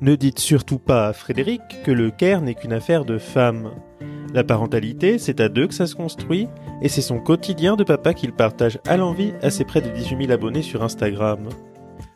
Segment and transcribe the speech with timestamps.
[0.00, 3.72] Ne dites surtout pas à Frédéric que le care n'est qu'une affaire de femme.
[4.32, 6.46] La parentalité, c'est à deux que ça se construit,
[6.82, 10.26] et c'est son quotidien de papa qu'il partage à l'envie à ses près de 18
[10.26, 11.48] 000 abonnés sur Instagram.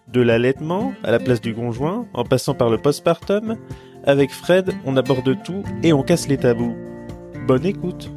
[0.07, 3.57] De l'allaitement à la place du conjoint, en passant par le postpartum,
[4.05, 6.77] avec Fred, on aborde tout et on casse les tabous.
[7.49, 8.11] Bonne écoute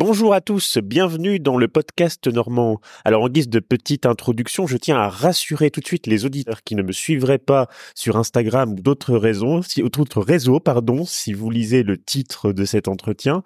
[0.00, 2.80] Bonjour à tous, bienvenue dans le podcast normand.
[3.04, 6.62] Alors en guise de petite introduction, je tiens à rassurer tout de suite les auditeurs
[6.62, 11.34] qui ne me suivraient pas sur Instagram ou d'autres réseaux, si, d'autres réseaux, pardon, si
[11.34, 13.42] vous lisez le titre de cet entretien.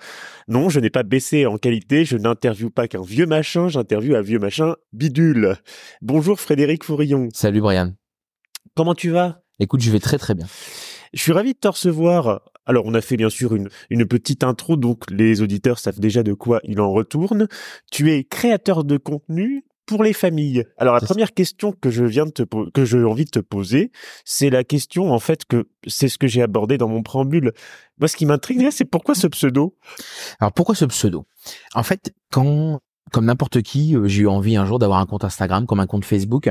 [0.47, 4.23] Non, je n'ai pas baissé en qualité, je n'interviewe pas qu'un vieux machin, j'interviewe un
[4.23, 5.57] vieux machin bidule.
[6.03, 7.31] Bonjour Frédéric Fourillon.
[7.35, 7.95] Salut Brian.
[8.77, 9.43] Comment tu vas?
[9.59, 10.47] Écoute, je vais très très bien.
[11.15, 12.43] Je suis ravi de te recevoir.
[12.67, 16.23] Alors, on a fait bien sûr une, une petite intro, donc les auditeurs savent déjà
[16.23, 17.47] de quoi il en retourne.
[17.91, 20.65] Tu es créateur de contenu pour les familles.
[20.79, 23.93] Alors, la première question que je viens de te que j'ai envie de te poser,
[24.25, 27.53] c'est la question en fait que c'est ce que j'ai abordé dans mon préambule.
[27.99, 29.77] Moi, ce qui m'intrigue c'est pourquoi ce pseudo?
[30.41, 31.27] Alors, pourquoi ce pseudo?
[31.75, 32.81] En fait, quand
[33.15, 35.87] comme n'importe qui, euh, j'ai eu envie un jour d'avoir un compte Instagram comme un
[35.87, 36.51] compte Facebook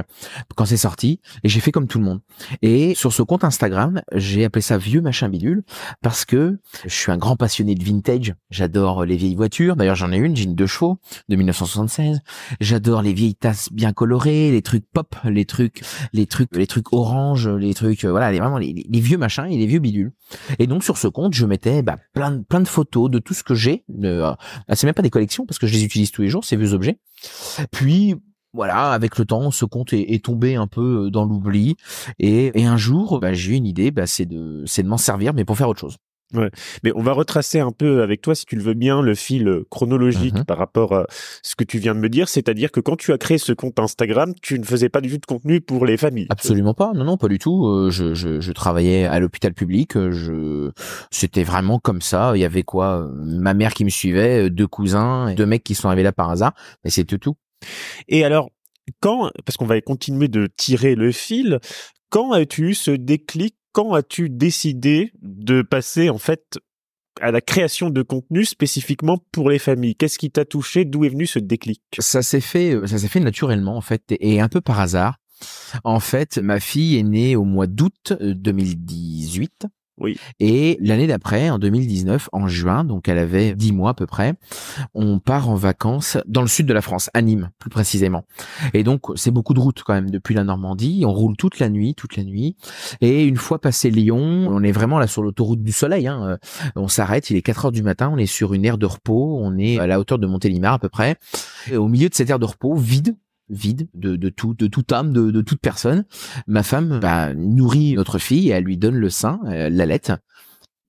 [0.56, 2.22] quand c'est sorti et j'ai fait comme tout le monde.
[2.62, 5.64] Et sur ce compte Instagram, j'ai appelé ça vieux machin bidule
[6.02, 8.34] parce que je suis un grand passionné de vintage.
[8.50, 9.76] J'adore les vieilles voitures.
[9.76, 12.22] D'ailleurs, j'en ai une, j'ai une deux chevaux de 1976.
[12.62, 15.82] J'adore les vieilles tasses bien colorées, les trucs pop, les trucs,
[16.14, 19.58] les trucs, les trucs orange, les trucs, euh, voilà, les, vraiment les, vieux machins et
[19.58, 20.14] les vieux bidules.
[20.60, 23.44] Et donc sur ce compte, je mettais bah, plein, plein de photos de tout ce
[23.44, 23.84] que j'ai.
[24.02, 24.34] Euh,
[24.72, 26.74] c'est même pas des collections parce que je les utilise tous les jours ces vieux
[26.74, 26.98] objets.
[27.72, 28.16] Puis
[28.54, 31.76] voilà, avec le temps, ce compte est, tombé un peu euh, dans l'oubli.
[32.20, 35.34] Et, un jour, bah, j'ai eu une idée, bah, c'est de, c'est de m'en servir,
[35.34, 35.98] mais pour faire autre chose.
[36.34, 36.50] Ouais.
[36.84, 39.62] Mais on va retracer un peu avec toi, si tu le veux bien, le fil
[39.70, 40.46] chronologique mhm.
[40.46, 41.06] par rapport à
[41.42, 42.28] ce que tu viens de me dire.
[42.28, 45.18] C'est-à-dire que quand tu as créé ce compte Instagram, tu ne faisais pas du tout
[45.18, 46.28] de contenu pour les familles.
[46.30, 46.92] Absolument pas.
[46.94, 47.68] Non, non, pas du tout.
[47.68, 49.96] Euh, je, je, je travaillais à l'hôpital public.
[49.96, 50.72] Euh, je,
[51.12, 52.34] c'était vraiment comme ça.
[52.36, 55.88] Il y avait quoi Ma mère qui me suivait, deux cousins, deux mecs qui sont
[55.88, 56.54] arrivés là par hasard.
[56.84, 57.36] Mais c'était tout.
[58.08, 58.50] Et alors,
[59.00, 61.60] quand, parce qu'on va continuer de tirer le fil,
[62.10, 66.60] quand as-tu eu ce déclic quand as-tu décidé de passer en fait
[67.22, 69.96] à la création de contenu spécifiquement pour les familles?
[69.96, 70.86] Qu'est-ce qui t'a touché?
[70.86, 71.82] D'où est venu ce déclic?
[72.00, 75.18] Ça s'est fait, euh, ça s'est fait naturellement en fait et un peu par hasard.
[75.84, 79.68] En fait, ma fille est née au mois d'août 2018 euh,
[80.00, 80.18] oui.
[80.40, 84.34] Et l'année d'après, en 2019, en juin, donc elle avait dix mois à peu près,
[84.94, 88.26] on part en vacances dans le sud de la France, à Nîmes plus précisément.
[88.74, 91.04] Et donc c'est beaucoup de routes quand même depuis la Normandie.
[91.06, 92.56] On roule toute la nuit, toute la nuit.
[93.02, 96.08] Et une fois passé Lyon, on est vraiment là sur l'autoroute du Soleil.
[96.08, 96.38] Hein.
[96.76, 99.40] On s'arrête, il est 4 heures du matin, on est sur une aire de repos,
[99.42, 101.18] on est à la hauteur de Montélimar à peu près.
[101.72, 103.16] Et au milieu de cette aire de repos, vide,
[103.50, 106.06] vide de, de tout de toute âme de, de toute personne.
[106.48, 110.18] Ma femme bah, nourrit notre fille et elle lui donne le sein euh, la lettre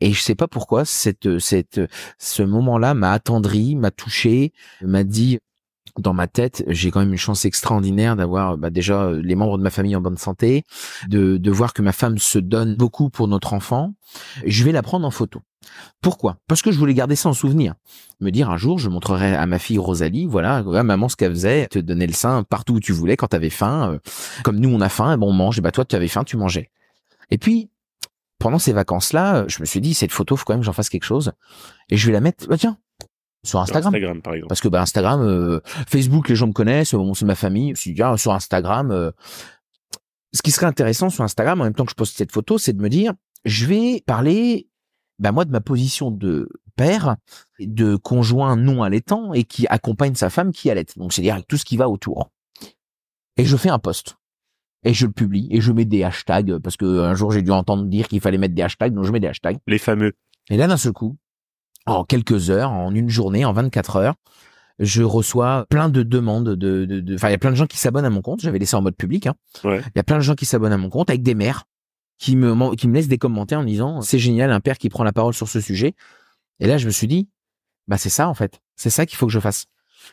[0.00, 1.80] et je sais pas pourquoi cette cette
[2.18, 5.38] ce moment-là m'a attendri m'a touché m'a dit
[5.98, 9.62] dans ma tête, j'ai quand même une chance extraordinaire d'avoir bah, déjà les membres de
[9.62, 10.64] ma famille en bonne santé,
[11.08, 13.94] de, de voir que ma femme se donne beaucoup pour notre enfant.
[14.44, 15.40] Je vais la prendre en photo.
[16.00, 16.36] Pourquoi?
[16.46, 17.74] Parce que je voulais garder ça en souvenir.
[18.20, 21.66] Me dire un jour, je montrerai à ma fille Rosalie, voilà, maman ce qu'elle faisait,
[21.68, 23.92] te donner le sein partout où tu voulais quand tu avais faim.
[23.92, 23.98] Euh,
[24.42, 26.36] comme nous on a faim, bon on mange, et bah toi tu avais faim, tu
[26.36, 26.70] mangeais.
[27.30, 27.70] Et puis
[28.38, 30.90] pendant ces vacances-là, je me suis dit cette photo, faut quand même que j'en fasse
[30.90, 31.32] quelque chose.
[31.88, 32.46] Et je vais la mettre.
[32.46, 32.76] Bah tiens,
[33.44, 33.94] sur Instagram.
[33.94, 34.48] Instagram par exemple.
[34.48, 37.74] Parce que bah, Instagram, euh, Facebook, les gens me connaissent, bon, c'est ma famille.
[38.00, 39.10] Ah, sur Instagram, euh,
[40.32, 42.72] ce qui serait intéressant sur Instagram, en même temps que je poste cette photo, c'est
[42.72, 43.12] de me dire,
[43.44, 44.68] je vais parler,
[45.18, 47.16] bah, moi, de ma position de père,
[47.60, 50.86] de conjoint non allaitant et qui accompagne sa femme qui allait.
[50.96, 52.30] Donc, c'est-à-dire avec tout ce qui va autour.
[53.36, 54.16] Et je fais un post.
[54.84, 57.50] Et je le publie et je mets des hashtags parce que un jour j'ai dû
[57.50, 59.56] entendre dire qu'il fallait mettre des hashtags, donc je mets des hashtags.
[59.66, 60.12] Les fameux.
[60.50, 61.16] Et là, d'un seul coup,
[61.86, 64.14] en quelques heures, en une journée, en 24 heures,
[64.78, 68.04] je reçois plein de demandes de, enfin, il y a plein de gens qui s'abonnent
[68.04, 68.40] à mon compte.
[68.40, 69.26] J'avais laissé en mode public.
[69.26, 69.34] Hein.
[69.64, 71.64] Il y a plein de gens qui s'abonnent à mon compte avec des mères
[72.18, 75.04] qui me, qui me laissent des commentaires en disant c'est génial, un père qui prend
[75.04, 75.94] la parole sur ce sujet.
[76.60, 77.28] Et là, je me suis dit,
[77.88, 78.60] bah, c'est ça, en fait.
[78.76, 79.66] C'est ça qu'il faut que je fasse.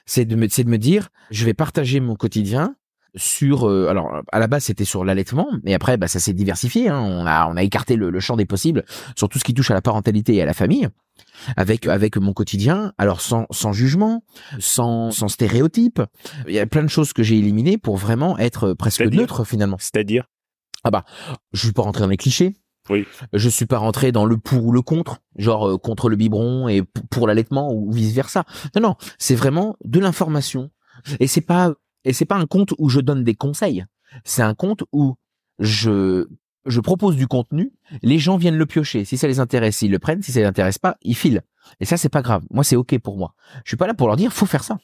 [0.06, 2.76] C'est de me, c'est de me dire, je vais partager mon quotidien
[3.16, 6.88] sur euh, alors à la base c'était sur l'allaitement mais après bah ça s'est diversifié
[6.88, 7.00] hein.
[7.00, 8.86] on a on a écarté le, le champ des possibles
[9.18, 10.88] sur tout ce qui touche à la parentalité et à la famille
[11.58, 14.24] avec avec mon quotidien, alors sans sans jugement,
[14.60, 16.02] sans sans stéréotype.
[16.48, 19.78] Il y a plein de choses que j'ai éliminées pour vraiment être presque neutre finalement.
[19.80, 20.26] C'est-à-dire?
[20.84, 21.06] Ah bah,
[21.54, 22.56] je suis pas rentré dans les clichés.
[22.90, 23.06] Oui.
[23.34, 26.68] Je suis pas rentré dans le pour ou le contre, genre euh, contre le biberon
[26.68, 26.82] et
[27.12, 28.44] pour l'allaitement ou vice versa.
[28.76, 30.72] Non non, c'est vraiment de l'information.
[31.20, 31.74] Et c'est pas
[32.06, 33.86] Et c'est pas un compte où je donne des conseils.
[34.24, 35.16] C'est un compte où
[35.60, 36.28] je
[36.66, 37.72] je propose du contenu,
[38.04, 39.06] les gens viennent le piocher.
[39.06, 40.22] Si ça les intéresse, ils le prennent.
[40.22, 41.42] Si ça les intéresse pas, ils filent.
[41.80, 42.44] Et ça, c'est pas grave.
[42.52, 43.34] Moi, c'est ok pour moi.
[43.66, 44.78] Je suis pas là pour leur dire, faut faire ça.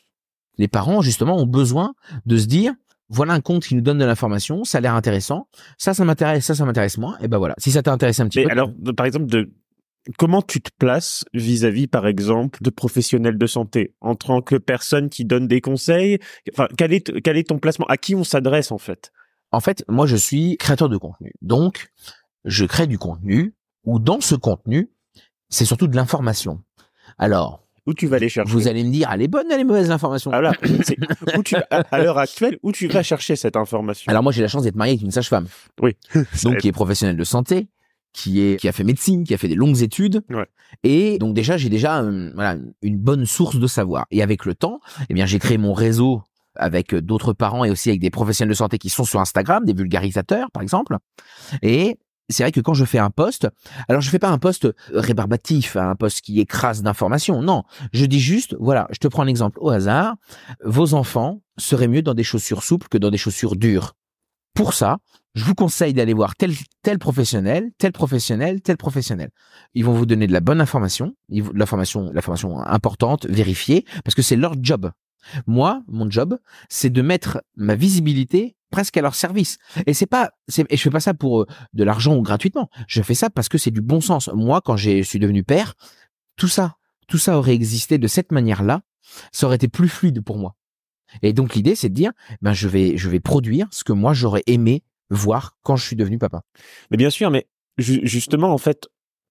[0.57, 1.93] Les parents, justement, ont besoin
[2.25, 2.73] de se dire,
[3.09, 5.47] voilà un compte qui nous donne de l'information, ça a l'air intéressant.
[5.77, 7.17] Ça, ça m'intéresse, ça, ça m'intéresse moins.
[7.21, 7.53] Et ben voilà.
[7.57, 8.51] Si ça t'intéresse un petit Mais peu.
[8.51, 9.51] alors, par exemple, de
[10.17, 13.93] comment tu te places vis-à-vis, par exemple, de professionnels de santé?
[14.01, 16.19] En tant que personne qui donne des conseils
[16.53, 17.85] Enfin, quel est quel est ton placement?
[17.87, 19.11] À qui on s'adresse en fait?
[19.51, 21.31] En fait, moi, je suis créateur de contenu.
[21.41, 21.87] Donc,
[22.45, 23.53] je crée du contenu
[23.85, 24.89] où dans ce contenu,
[25.49, 26.61] c'est surtout de l'information.
[27.17, 28.51] Alors, Où tu vas les chercher?
[28.51, 30.31] vous allez me dire, elle est bonne, elle est mauvaise l'information.
[30.33, 30.51] Ah,
[31.37, 34.09] où tu, à, l'heure actuelle, où tu vas chercher cette information?
[34.09, 35.47] Alors moi, j'ai la chance d'être marié avec une sage-femme.
[35.81, 35.95] Oui.
[36.43, 37.67] donc qui est professionnel de santé,
[38.17, 40.23] qui est qui a fait médecine, qui a fait des longues études.
[40.29, 40.47] Ouais.
[40.83, 44.07] Et donc déjà j'ai déjà euh, voilà une bonne source de savoir.
[44.09, 44.79] Et avec le temps,
[45.09, 46.23] eh bien j'ai créé mon réseau
[46.55, 49.63] avec euh, d'autres parents et aussi avec des professionnels de santé qui sont sur Instagram,
[49.65, 50.97] des vulgarisateurs par exemple.
[51.61, 51.99] Et
[52.29, 53.47] c'est vrai que quand je fais un post,
[53.87, 57.41] alors je fais pas un post rébarbatif, hein, un post qui écrase d'informations.
[57.43, 60.15] Non, je dis juste, voilà, je te prends un exemple au hasard.
[60.65, 63.93] Vos enfants seraient mieux dans des chaussures souples que dans des chaussures dures.
[64.53, 64.97] Pour ça,
[65.37, 66.51] je vous conseille d'aller voir tel
[66.81, 69.29] tel professionnel, tel professionnel, tel professionnel.
[69.75, 74.35] Ils vont vous donner de la bonne information, l'information, l'information importante, vérifiée, parce que c'est
[74.35, 74.91] leur job.
[75.45, 76.39] Moi, mon job,
[76.69, 79.59] c'est de mettre ma visibilité presque à leur service.
[79.85, 82.69] Et c'est pas, et je fais pas ça pour euh, de l'argent ou gratuitement.
[82.87, 84.29] Je fais ça parce que c'est du bon sens.
[84.33, 85.75] Moi, quand je suis devenu père,
[86.35, 88.81] tout ça, tout ça aurait existé de cette manière-là,
[89.31, 90.55] ça aurait été plus fluide pour moi.
[91.21, 92.11] Et donc l'idée, c'est de dire,
[92.41, 95.95] ben je vais, je vais produire ce que moi j'aurais aimé voir quand je suis
[95.95, 96.41] devenu papa.
[96.91, 98.87] Mais bien sûr, mais ju- justement, en fait,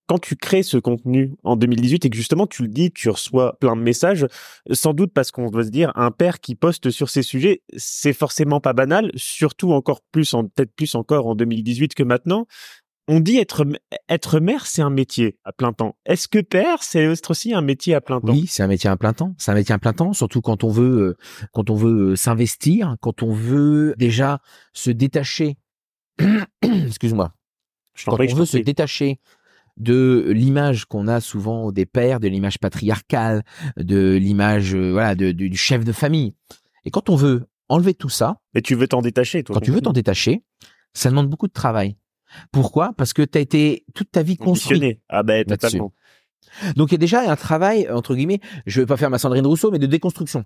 [0.08, 3.58] quand tu crées ce contenu en 2018 et que justement tu le dis, tu reçois
[3.58, 4.26] plein de messages,
[4.70, 8.12] sans doute parce qu'on doit se dire un père qui poste sur ces sujets, c'est
[8.12, 12.46] forcément pas banal, surtout encore plus, en peut-être plus encore en 2018 que maintenant.
[13.08, 13.64] On dit être
[14.08, 15.96] être mère, c'est un métier à plein temps.
[16.06, 18.32] Est-ce que père, c'est aussi un métier à plein temps?
[18.32, 19.34] Oui, c'est un métier à plein temps.
[19.38, 21.16] C'est un métier à plein temps, surtout quand on veut, euh,
[21.52, 24.40] quand on veut euh, s'investir, quand on veut déjà
[24.72, 25.56] se détacher.
[26.62, 27.32] Excuse-moi.
[27.94, 29.20] Je t'en Quand prie, on veut se détacher
[29.76, 33.42] de l'image qu'on a souvent des pères, de l'image patriarcale,
[33.76, 36.34] de l'image euh, voilà de- du du chef de famille.
[36.84, 39.54] Et quand on veut enlever tout ça, Mais tu veux t'en détacher, toi.
[39.54, 40.42] quand tu veux t'en détacher,
[40.94, 41.96] ça demande beaucoup de travail.
[42.52, 42.92] Pourquoi?
[42.96, 44.78] Parce que tu as été toute ta vie construit.
[44.78, 45.00] conditionné.
[45.08, 45.92] Ah ben totalement.
[46.76, 49.46] Donc il y a déjà un travail entre guillemets, je vais pas faire ma Sandrine
[49.46, 50.44] Rousseau, mais de déconstruction.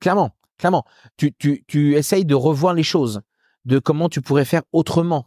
[0.00, 0.84] Clairement, clairement,
[1.16, 3.22] tu tu tu essayes de revoir les choses,
[3.68, 5.26] de comment tu pourrais faire autrement.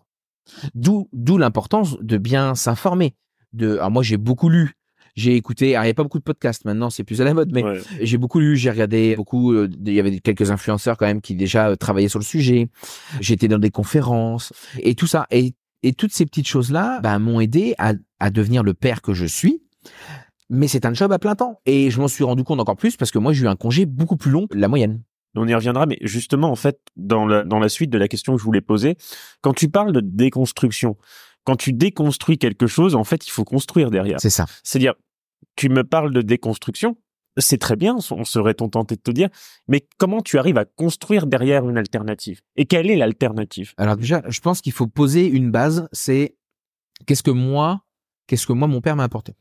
[0.74, 3.16] D'où d'où l'importance de bien s'informer.
[3.54, 4.74] De alors moi j'ai beaucoup lu,
[5.16, 7.34] j'ai écouté, alors il y a pas beaucoup de podcasts maintenant, c'est plus à la
[7.34, 7.80] mode, mais Ouais.
[8.02, 11.36] j'ai beaucoup lu, j'ai regardé beaucoup, euh, il y avait quelques influenceurs quand même qui
[11.36, 12.70] déjà euh, travaillaient sur le sujet.
[13.20, 15.54] J'étais dans des conférences et tout ça et
[15.84, 19.14] et toutes ces petites choses là bah, m'ont aidé à à devenir le père que
[19.14, 19.62] je suis.
[20.50, 22.98] Mais c'est un job à plein temps et je m'en suis rendu compte encore plus
[22.98, 25.02] parce que moi j'ai eu un congé beaucoup plus long que la moyenne.
[25.36, 28.34] On y reviendra, mais justement, en fait, dans la, dans la suite de la question
[28.34, 28.98] que je voulais poser,
[29.42, 30.98] quand tu parles de déconstruction,
[31.46, 34.20] quand tu déconstruis quelque chose, en fait, il faut construire derrière.
[34.20, 34.46] C'est ça.
[34.64, 34.94] C'est-à-dire,
[35.56, 36.98] tu me parles de déconstruction,
[37.38, 39.30] c'est très bien, on serait tenté de te dire,
[39.68, 42.42] mais comment tu arrives à construire derrière une alternative?
[42.58, 43.74] Et quelle est l'alternative?
[43.78, 46.36] Alors déjà, je pense qu'il faut poser une base, c'est
[47.08, 47.86] qu'est-ce que moi,
[48.28, 49.34] qu'est-ce que moi mon père m'a apporté?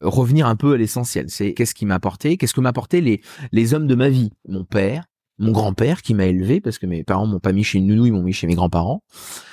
[0.00, 3.22] Revenir un peu à l'essentiel, c'est qu'est-ce qui m'a apporté, qu'est-ce que m'a apporté les
[3.52, 5.04] les hommes de ma vie, mon père,
[5.40, 8.06] mon grand-père qui m'a élevé parce que mes parents m'ont pas mis chez une nounou,
[8.06, 9.02] ils m'ont mis chez mes grands-parents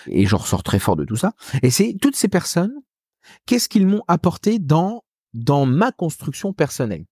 [0.07, 1.33] et j'en ressors très fort de tout ça.
[1.63, 2.73] Et c'est toutes ces personnes,
[3.45, 5.03] qu'est-ce qu'ils m'ont apporté dans
[5.33, 7.05] dans ma construction personnelle?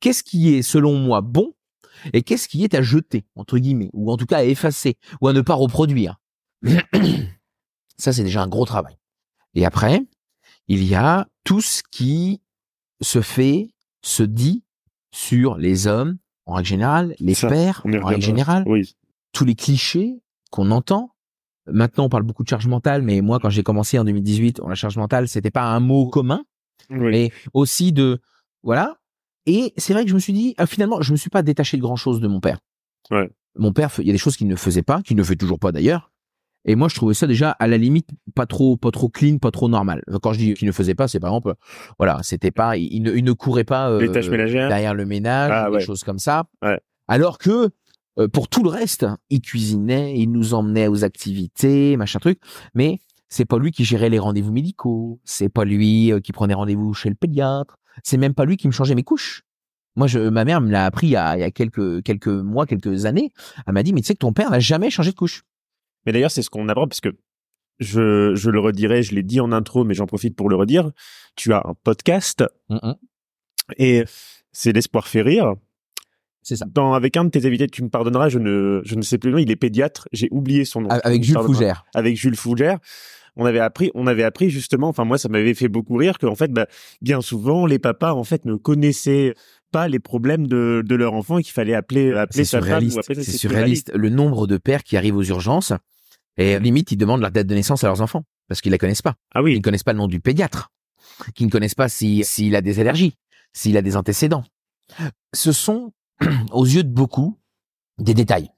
[0.00, 1.52] Qu'est-ce qui est selon moi bon
[2.12, 5.28] et qu'est-ce qui est à jeter entre guillemets ou en tout cas à effacer ou
[5.28, 6.18] à ne pas reproduire?
[7.98, 8.96] Ça, c'est déjà un gros travail.
[9.54, 10.02] Et après,
[10.68, 12.42] il y a tout ce qui
[13.02, 13.70] se fait,
[14.02, 14.64] se dit
[15.10, 18.94] sur les hommes, en règle générale, les Ça, pères, en règle générale, Oui.
[19.32, 20.14] tous les clichés
[20.50, 21.10] qu'on entend.
[21.68, 24.74] Maintenant, on parle beaucoup de charge mentale, mais moi, quand j'ai commencé en 2018, la
[24.76, 26.44] charge mentale, c'était pas un mot commun,
[26.90, 26.98] oui.
[27.10, 28.20] mais aussi de,
[28.62, 28.96] voilà.
[29.46, 31.76] Et c'est vrai que je me suis dit, ah, finalement, je me suis pas détaché
[31.76, 32.58] de grand chose de mon père.
[33.10, 33.28] Ouais.
[33.56, 35.58] Mon père, il y a des choses qu'il ne faisait pas, qu'il ne fait toujours
[35.58, 36.12] pas d'ailleurs.
[36.66, 39.50] Et moi, je trouvais ça déjà à la limite pas trop, pas trop clean, pas
[39.52, 40.02] trop normal.
[40.22, 41.54] Quand je dis qu'il ne faisait pas, c'est par exemple,
[41.98, 44.68] voilà, c'était pas, il, ne, il ne courait pas euh, Les tâches ménagères.
[44.68, 45.80] derrière le ménage, Ah, des ouais.
[45.80, 46.44] choses comme ça.
[46.62, 46.80] Ouais.
[47.08, 47.70] Alors que
[48.18, 52.40] euh, pour tout le reste, il cuisinait, il nous emmenait aux activités, machin truc.
[52.74, 56.54] Mais c'est pas lui qui gérait les rendez-vous médicaux, c'est pas lui euh, qui prenait
[56.54, 59.42] rendez-vous chez le pédiatre, c'est même pas lui qui me changeait mes couches.
[59.94, 62.26] Moi, je, ma mère me l'a appris il y, a, il y a quelques quelques
[62.28, 63.32] mois, quelques années.
[63.66, 65.42] Elle m'a dit, mais tu sais que ton père n'a jamais changé de couche.
[66.06, 67.10] Mais d'ailleurs, c'est ce qu'on apprend parce que
[67.78, 70.92] je, je le redirai, je l'ai dit en intro, mais j'en profite pour le redire.
[71.34, 72.44] Tu as un podcast
[73.76, 74.04] et
[74.52, 75.54] c'est l'espoir fait rire.
[76.42, 76.66] C'est ça.
[76.72, 79.30] Dans, avec un de tes invités, tu me pardonneras, je ne, je ne sais plus
[79.30, 80.88] le nom, il est pédiatre, j'ai oublié son nom.
[80.88, 81.84] Avec Jules Fougère.
[81.94, 82.78] Avec Jules Fougère.
[83.38, 86.34] On avait appris, on avait appris justement, enfin moi ça m'avait fait beaucoup rire qu'en
[86.34, 86.66] fait, bah,
[87.02, 89.34] bien souvent les papas en fait ne connaissaient
[89.72, 93.24] pas les problèmes de, de leur enfant et qu'il fallait appeler, appeler sa femme C'est
[93.24, 93.92] surréaliste.
[93.94, 95.74] Le nombre de pères qui arrivent aux urgences
[96.36, 99.02] et limite ils demandent leur date de naissance à leurs enfants parce qu'ils la connaissent
[99.02, 99.16] pas.
[99.34, 99.54] Ah oui.
[99.54, 100.70] Ils ne connaissent pas le nom du pédiatre.
[101.34, 103.16] Qu'ils ne connaissent pas s'il si, a des allergies,
[103.52, 104.44] s'il a des antécédents.
[105.32, 105.92] Ce sont
[106.52, 107.38] aux yeux de beaucoup
[107.98, 108.50] des détails.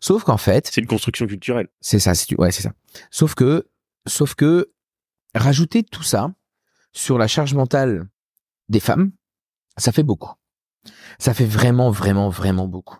[0.00, 1.68] Sauf qu'en fait, c'est une construction culturelle.
[1.80, 2.72] C'est ça, c'est ouais, c'est ça.
[3.10, 3.68] Sauf que,
[4.06, 4.72] sauf que
[5.34, 6.32] rajouter tout ça
[6.92, 8.08] sur la charge mentale
[8.68, 9.12] des femmes,
[9.76, 10.32] ça fait beaucoup.
[11.18, 12.98] Ça fait vraiment, vraiment, vraiment beaucoup.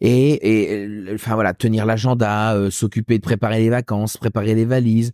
[0.00, 5.12] Et, et enfin voilà, tenir l'agenda, euh, s'occuper de préparer les vacances, préparer les valises,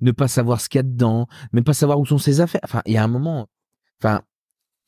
[0.00, 2.60] ne pas savoir ce qu'il y a dedans, même pas savoir où sont ses affaires.
[2.64, 3.48] Enfin, il y a un moment,
[4.02, 4.22] enfin,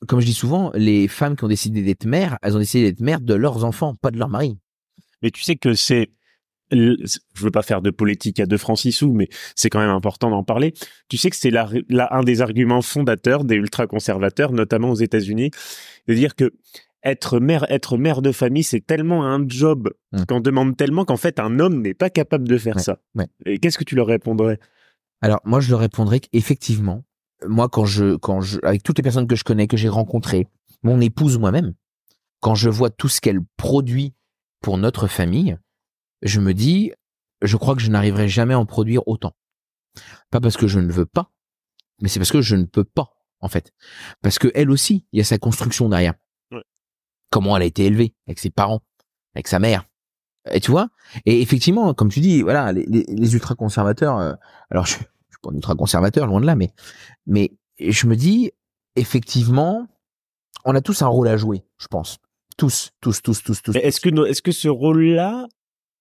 [0.07, 3.01] comme je dis souvent, les femmes qui ont décidé d'être mères, elles ont décidé d'être
[3.01, 4.57] mères de leurs enfants, pas de leur mari.
[5.21, 6.11] Mais tu sais que c'est,
[6.71, 9.89] je veux pas faire de politique à deux francs six sous, mais c'est quand même
[9.89, 10.73] important d'en parler.
[11.09, 11.67] Tu sais que c'est là
[12.11, 15.51] un des arguments fondateurs des ultra-conservateurs, notamment aux États-Unis,
[16.07, 16.53] de dire que
[17.03, 20.25] être mère, être mère de famille, c'est tellement un job mmh.
[20.25, 22.99] qu'on demande tellement qu'en fait un homme n'est pas capable de faire ça.
[23.45, 24.59] Et qu'est-ce que tu leur répondrais?
[25.21, 27.03] Alors moi, je leur répondrais qu'effectivement,
[27.47, 30.47] moi, quand je, quand je, avec toutes les personnes que je connais, que j'ai rencontrées,
[30.83, 31.73] mon épouse moi-même,
[32.41, 34.13] quand je vois tout ce qu'elle produit
[34.61, 35.57] pour notre famille,
[36.21, 36.91] je me dis,
[37.41, 39.35] je crois que je n'arriverai jamais à en produire autant.
[40.31, 41.31] Pas parce que je ne veux pas,
[42.01, 43.73] mais c'est parce que je ne peux pas, en fait.
[44.21, 46.13] Parce que elle aussi, il y a sa construction derrière.
[47.31, 48.81] Comment elle a été élevée, avec ses parents,
[49.35, 49.85] avec sa mère.
[50.51, 50.89] Et tu vois
[51.25, 54.33] Et effectivement, comme tu dis, voilà, les, les, ultra-conservateurs, euh,
[54.71, 54.97] alors je,
[55.41, 56.71] pas ultra conservateur, loin de là, mais,
[57.25, 58.51] mais je me dis,
[58.95, 59.87] effectivement,
[60.65, 62.17] on a tous un rôle à jouer, je pense.
[62.57, 63.75] Tous, tous, tous, tous, tous.
[63.75, 65.47] Est-ce que, est-ce que ce rôle-là,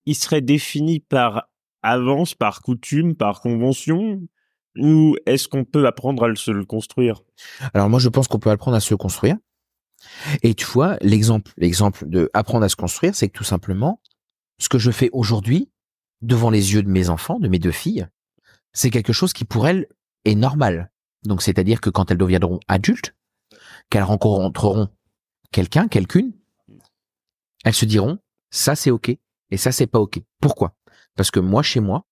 [0.06, 1.48] il serait défini par
[1.82, 4.20] avance, par coutume, par convention,
[4.76, 7.22] ou est-ce qu'on peut apprendre à se le construire?
[7.74, 9.36] Alors moi, je pense qu'on peut apprendre à se le construire.
[10.42, 14.00] Et tu vois, l'exemple, l'exemple de apprendre à se construire, c'est que tout simplement,
[14.58, 15.70] ce que je fais aujourd'hui,
[16.22, 18.06] devant les yeux de mes enfants, de mes deux filles,
[18.72, 19.86] c'est quelque chose qui pour elles
[20.24, 20.90] est normal.
[21.24, 23.14] Donc c'est-à-dire que quand elles deviendront adultes,
[23.90, 24.88] qu'elles rencontreront
[25.52, 26.32] quelqu'un, quelqu'une,
[27.64, 28.18] elles se diront
[28.50, 29.16] ça c'est ok
[29.50, 30.20] et ça c'est pas ok.
[30.40, 30.76] Pourquoi?
[31.16, 32.06] Parce que moi chez moi,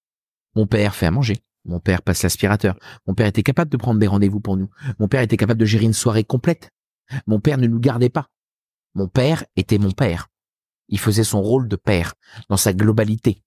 [0.55, 1.37] mon père fait à manger.
[1.65, 2.79] Mon père passe l'aspirateur.
[3.07, 4.71] Mon père était capable de prendre des rendez-vous pour nous.
[5.01, 6.71] Mon père était capable de gérer une soirée complète.
[7.27, 8.29] Mon père ne nous gardait pas.
[8.95, 10.29] Mon père était mon père.
[10.89, 12.15] Il faisait son rôle de père
[12.49, 13.43] dans sa globalité.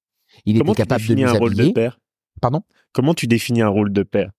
[0.45, 1.99] Il était capable de nous un Rôle de père?
[2.41, 2.61] Pardon?
[2.93, 4.31] Comment tu définis un rôle de père?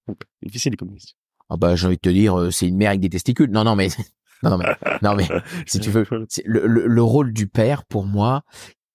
[0.42, 1.16] Difficile comme question.
[1.48, 3.50] Ah bah j'ai envie de te dire, euh, c'est une mère avec des testicules.
[3.50, 3.88] Non non mais
[4.42, 4.66] non mais
[5.02, 5.28] non mais
[5.66, 8.42] si tu veux, le, le, le, rôle du père pour moi,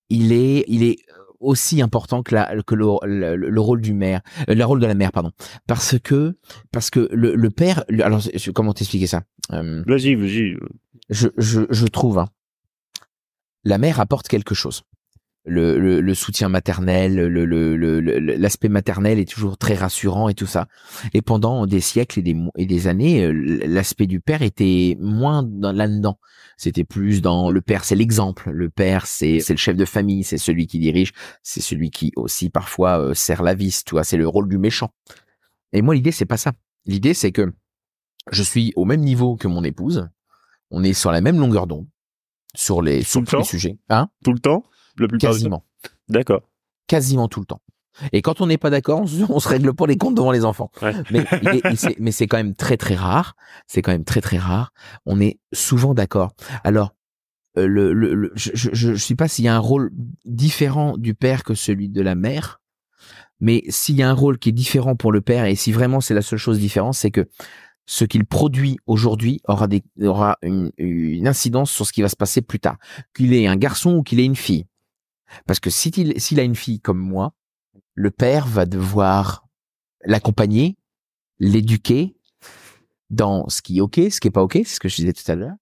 [0.10, 0.98] il est il est
[1.46, 4.96] aussi important que la que le, le, rôle du mère, euh, le rôle de la
[4.96, 5.32] mère pardon,
[5.68, 6.38] parce que
[6.72, 8.22] parce que le, le père, alors
[8.54, 9.24] comment t'expliquer ça?
[9.54, 10.58] Euh, Vas-y vas-y.
[11.10, 12.28] Je je je trouve hein,
[13.64, 14.84] la mère apporte quelque chose
[15.46, 17.16] le, le, soutien maternel,
[18.38, 20.68] l'aspect le, maternel est toujours très rassurant et tout ça.
[21.14, 23.32] Et pendant des siècles et des, et des années, euh,
[23.66, 26.20] l'aspect du père était moins là-dedans.
[26.58, 28.50] C'était plus dans le père, c'est l'exemple.
[28.52, 31.12] Le père, c'est le chef de famille, c'est celui qui dirige,
[31.44, 33.84] c'est celui qui aussi parfois euh, serre la vis.
[33.84, 34.92] Tu vois, c'est le rôle du méchant.
[35.74, 36.54] Et moi, l'idée c'est pas ça.
[36.86, 37.54] L'idée c'est que
[38.32, 40.08] je suis au même niveau que mon épouse.
[40.72, 41.86] On est sur la même longueur d'onde
[42.56, 43.78] sur les, sur tous les sujets.
[43.90, 44.10] Hein?
[44.24, 44.64] Tout le temps?
[45.20, 45.64] Quasiment.
[46.10, 46.42] D'accord.
[46.88, 47.62] Quasiment tout le temps.
[48.12, 50.70] Et quand on n'est pas d'accord, on, se règle pas les comptes devant les enfants.
[51.12, 53.36] Mais, c'est quand même très très rare.
[53.68, 54.74] C'est quand même très très rare.
[55.06, 56.34] On est souvent d'accord.
[56.64, 56.94] Alors,
[57.58, 59.92] euh, le, le, je, je, sais pas s'il y a un rôle
[60.26, 62.60] différent du père que celui de la mère,
[63.40, 66.02] mais s'il y a un rôle qui est différent pour le père et si vraiment
[66.02, 67.30] c'est la seule chose différente, c'est que
[67.86, 72.16] ce qu'il produit aujourd'hui aura, des, aura une, une, incidence sur ce qui va se
[72.16, 72.78] passer plus tard,
[73.16, 74.66] qu'il ait un garçon ou qu'il ait une fille.
[75.46, 77.34] Parce que s'il a une fille comme moi,
[77.94, 79.48] le père va devoir
[80.04, 80.78] l'accompagner,
[81.40, 82.16] l'éduquer
[83.10, 85.14] dans ce qui est ok, ce qui est pas ok, c'est ce que je disais
[85.14, 85.56] tout à l'heure.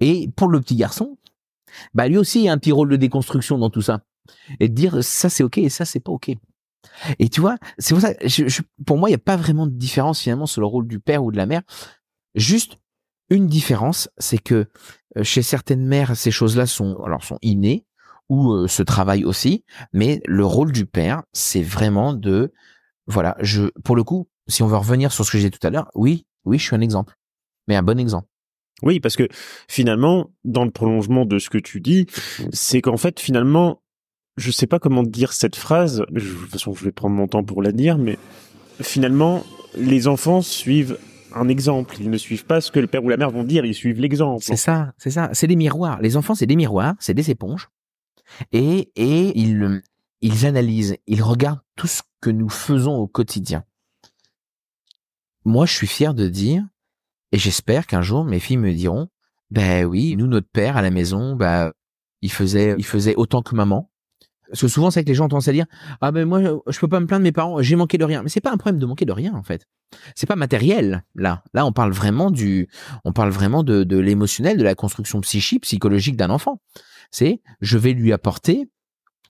[0.00, 1.18] Et pour le petit garçon,
[1.94, 4.00] bah lui aussi il y a un petit rôle de déconstruction dans tout ça
[4.60, 6.30] et de dire ça c'est ok et ça c'est pas ok.
[7.18, 8.14] Et tu vois, c'est pour ça,
[8.86, 11.24] pour moi il n'y a pas vraiment de différence finalement sur le rôle du père
[11.24, 11.62] ou de la mère.
[12.34, 12.78] Juste
[13.30, 14.68] une différence, c'est que
[15.16, 17.84] euh, chez certaines mères, ces choses-là sont alors sont innées
[18.28, 22.52] ou euh, se travaillent aussi, mais le rôle du père, c'est vraiment de
[23.06, 25.66] voilà, je pour le coup, si on veut revenir sur ce que j'ai dit tout
[25.66, 27.14] à l'heure, oui, oui, je suis un exemple,
[27.66, 28.28] mais un bon exemple.
[28.82, 29.28] Oui, parce que
[29.68, 32.06] finalement, dans le prolongement de ce que tu dis,
[32.52, 33.82] c'est qu'en fait, finalement,
[34.36, 36.04] je sais pas comment dire cette phrase.
[36.10, 38.18] de toute façon, je vais prendre mon temps pour la dire, mais
[38.80, 39.44] finalement,
[39.76, 40.96] les enfants suivent
[41.34, 41.96] un exemple.
[42.00, 44.00] Ils ne suivent pas ce que le père ou la mère vont dire, ils suivent
[44.00, 44.42] l'exemple.
[44.42, 45.30] C'est ça, c'est ça.
[45.32, 46.00] C'est des miroirs.
[46.00, 47.68] Les enfants, c'est des miroirs, c'est des éponges.
[48.52, 53.64] Et, et ils, analysent, ils regardent tout ce que nous faisons au quotidien.
[55.44, 56.64] Moi, je suis fier de dire,
[57.32, 59.08] et j'espère qu'un jour mes filles me diront,
[59.50, 61.72] ben oui, nous, notre père à la maison, bah,
[62.20, 63.90] il faisait, il faisait autant que maman.
[64.50, 65.66] Parce que souvent, c'est que les gens ont tendance à dire,
[66.00, 68.22] ah ben moi, je peux pas me plaindre de mes parents, j'ai manqué de rien.
[68.22, 69.66] Mais c'est pas un problème de manquer de rien, en fait.
[70.14, 71.42] C'est pas matériel, là.
[71.52, 72.68] Là, on parle vraiment du,
[73.04, 76.60] on parle vraiment de, de l'émotionnel, de la construction psychique, psychologique d'un enfant.
[77.10, 78.68] C'est, je vais lui apporter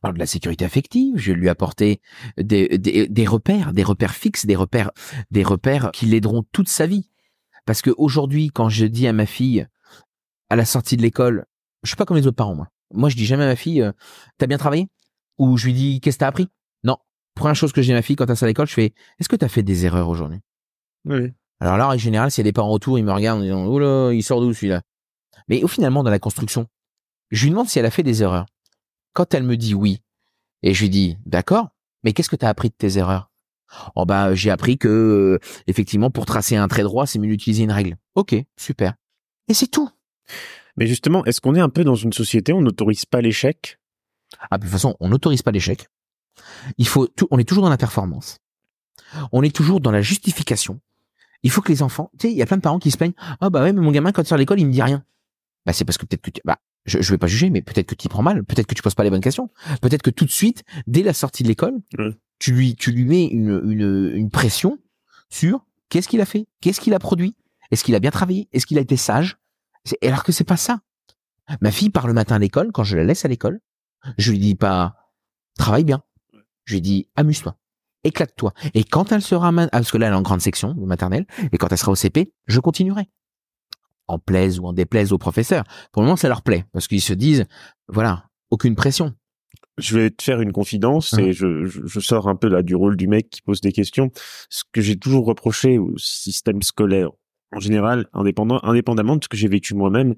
[0.02, 2.00] alors de la sécurité affective, je vais lui apporter
[2.36, 4.92] des, des, des repères, des repères fixes, des repères,
[5.30, 7.10] des repères qui l'aideront toute sa vie.
[7.66, 9.66] Parce que aujourd'hui, quand je dis à ma fille,
[10.50, 11.46] à la sortie de l'école,
[11.82, 12.68] je suis pas comme les autres parents, moi.
[12.94, 13.92] Moi, je dis jamais à ma fille, euh,
[14.38, 14.88] t'as bien travaillé?
[15.36, 16.48] Ou je lui dis, qu'est-ce que t'as appris?
[16.84, 16.96] Non.
[17.34, 19.28] Première chose que dis à ma fille quand elle sort à l'école, je fais, est-ce
[19.28, 20.40] que t'as fait des erreurs aujourd'hui?
[21.04, 21.32] Oui.
[21.60, 23.66] Alors là, en général, s'il y a des parents autour, ils me regardent en disant,
[23.66, 24.82] oh là, il sort d'où celui-là?
[25.48, 26.66] Mais au finalement, dans la construction,
[27.30, 28.46] je lui demande si elle a fait des erreurs.
[29.12, 30.02] Quand elle me dit oui,
[30.62, 31.68] et je lui dis, d'accord,
[32.02, 33.30] mais qu'est-ce que t'as appris de tes erreurs?
[33.94, 37.64] Oh bah j'ai appris que euh, effectivement pour tracer un trait droit, c'est mieux d'utiliser
[37.64, 37.96] une règle.
[38.14, 38.94] Ok, super.
[39.48, 39.90] Et c'est tout.
[40.76, 43.78] Mais justement, est-ce qu'on est un peu dans une société où on n'autorise pas l'échec?
[44.50, 45.88] Ah, de toute façon, on n'autorise pas l'échec.
[46.78, 48.38] Il faut tout, on est toujours dans la performance.
[49.32, 50.80] On est toujours dans la justification.
[51.42, 52.96] Il faut que les enfants, tu sais, il y a plein de parents qui se
[52.96, 53.14] plaignent.
[53.40, 55.04] Ah bah ouais, mais mon gamin quand il sort à l'école, il me dit rien.
[55.66, 56.58] Bah c'est parce que peut-être que tu, bah
[56.88, 58.82] je, je vais pas juger, mais peut-être que tu y prends mal, peut-être que tu
[58.82, 61.74] poses pas les bonnes questions, peut-être que tout de suite, dès la sortie de l'école,
[62.38, 64.78] tu lui, tu lui mets une, une, une pression
[65.30, 67.36] sur qu'est-ce qu'il a fait, qu'est-ce qu'il a produit,
[67.70, 69.38] est-ce qu'il a bien travaillé, est-ce qu'il a été sage,
[70.02, 70.80] alors que c'est pas ça.
[71.60, 73.60] Ma fille part le matin à l'école, quand je la laisse à l'école,
[74.18, 74.96] je lui dis pas
[75.56, 76.02] travaille bien,
[76.64, 77.56] je lui dis amuse-toi,
[78.04, 78.52] éclate-toi.
[78.74, 81.58] Et quand elle sera, parce que là elle est en grande section de maternelle, et
[81.58, 83.08] quand elle sera au CP, je continuerai
[84.08, 85.64] en plaise ou en déplaise aux professeurs.
[85.92, 87.44] Pour le moment, ça leur plaît parce qu'ils se disent,
[87.88, 89.14] voilà, aucune pression.
[89.76, 92.74] Je vais te faire une confidence et je, je, je sors un peu là du
[92.74, 94.10] rôle du mec qui pose des questions.
[94.50, 97.10] Ce que j'ai toujours reproché au système scolaire
[97.52, 100.14] en général, indépendant, indépendamment de ce que j'ai vécu moi-même,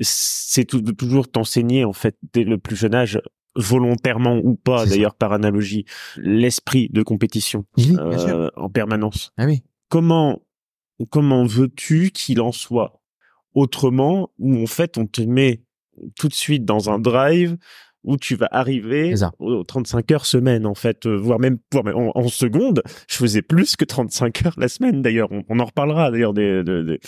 [0.00, 3.20] c'est de toujours t'enseigner en fait dès le plus jeune âge
[3.54, 5.86] volontairement ou pas d'ailleurs par analogie
[6.18, 9.62] l'esprit de compétition Oui, euh, en permanence Ah oui.
[9.88, 10.42] comment
[11.10, 13.00] comment veux-tu qu'il en soit
[13.56, 15.62] autrement où en fait on te met
[16.14, 17.56] tout de suite dans un drive
[18.04, 21.96] où tu vas arriver aux 35 heures semaine en fait euh, voire même voire même
[21.96, 25.64] en, en seconde je faisais plus que 35 heures la semaine d'ailleurs on, on en
[25.64, 27.00] reparlera d'ailleurs des des, des,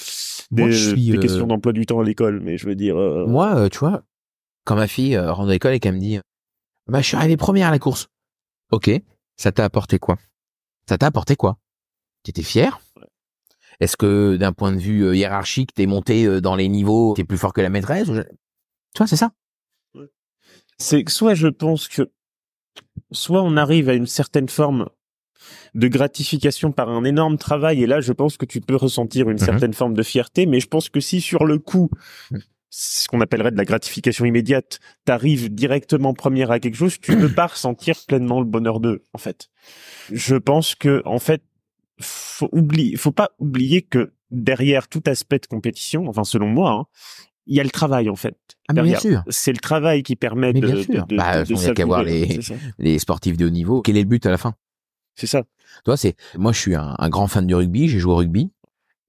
[0.51, 2.75] Moi, des- je suis, des euh, questions d'emploi du temps à l'école mais je veux
[2.75, 4.03] dire euh, Moi, tu vois,
[4.65, 6.19] quand ma fille rentre à l'école et qu'elle me dit,
[6.89, 8.09] bah, je suis arrivé première à la course.
[8.73, 8.91] Ok.
[9.37, 10.17] Ça t'a apporté quoi?
[10.89, 11.59] Ça t'a apporté quoi?
[12.25, 12.81] T'étais fier?
[13.81, 17.25] Est-ce que d'un point de vue euh, hiérarchique, t'es monté euh, dans les niveaux, t'es
[17.25, 18.09] plus fort que la maîtresse?
[18.09, 19.31] ou je- Tu vois, c'est ça.
[20.79, 22.11] c'est que soit je pense que
[23.11, 24.89] soit on arrive à une certaine forme
[25.75, 29.39] de gratification par un énorme travail et là je pense que tu peux ressentir une
[29.39, 29.45] Mhm.
[29.45, 31.91] certaine forme de fierté mais je pense que si sur le coup
[32.31, 32.43] Mhm.
[32.71, 37.33] ce qu'on appellerait de la gratification immédiate t'arrives directement première à quelque chose tu peux
[37.33, 39.49] pas ressentir pleinement le bonheur d'eux en fait
[40.13, 41.43] je pense que en fait
[42.01, 46.85] faut oublier faut pas oublier que derrière tout aspect de compétition enfin selon moi hein,
[47.47, 48.37] il y a le travail en fait
[48.69, 49.23] Ah, mais bien sûr.
[49.29, 51.07] c'est le travail qui permet Mais de, bien de, sûr.
[51.07, 53.81] de, Bah, de il a qu'à voir les- sportifs de haut niveau.
[53.81, 54.55] Quel est le but à la fin?
[55.15, 55.45] C'est ça.
[55.85, 57.89] Toi, c'est moi, je suis un, un grand fan du rugby.
[57.89, 58.51] J'ai joué au rugby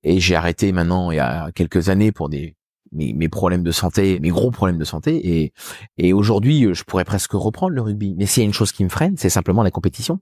[0.04, 2.56] et j'ai arrêté maintenant il y a quelques années pour des
[2.94, 5.42] mes, mes problèmes de santé, mes gros problèmes de santé.
[5.42, 5.54] Et
[5.98, 8.16] et aujourd'hui, je pourrais presque reprendre le rugby.
[8.18, 10.20] Mais s'il y a une chose qui me freine, c'est simplement la compétition.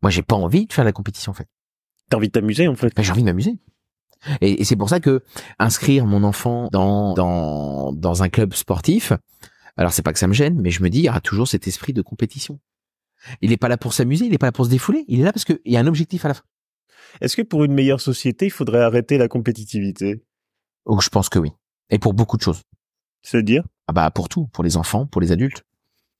[0.00, 1.48] Moi, j'ai pas envie de faire la compétition en fait.
[2.08, 2.94] T'as envie de t'amuser en fait.
[2.94, 3.58] Ben, j'ai envie de m'amuser.
[4.40, 5.22] Et, et c'est pour ça que
[5.58, 9.12] inscrire mon enfant dans dans dans un club sportif,
[9.76, 11.46] alors c'est pas que ça me gêne, mais je me dis il y aura toujours
[11.46, 12.58] cet esprit de compétition.
[13.42, 15.24] Il est pas là pour s'amuser, il est pas là pour se défouler, il est
[15.24, 16.44] là parce qu'il y a un objectif à la fin.
[17.20, 20.22] Est-ce que pour une meilleure société, il faudrait arrêter la compétitivité?
[20.86, 21.52] Donc je pense que oui.
[21.90, 22.62] Et pour beaucoup de choses.
[23.22, 23.64] C'est-à-dire?
[23.86, 25.64] Ah bah pour tout, pour les enfants, pour les adultes.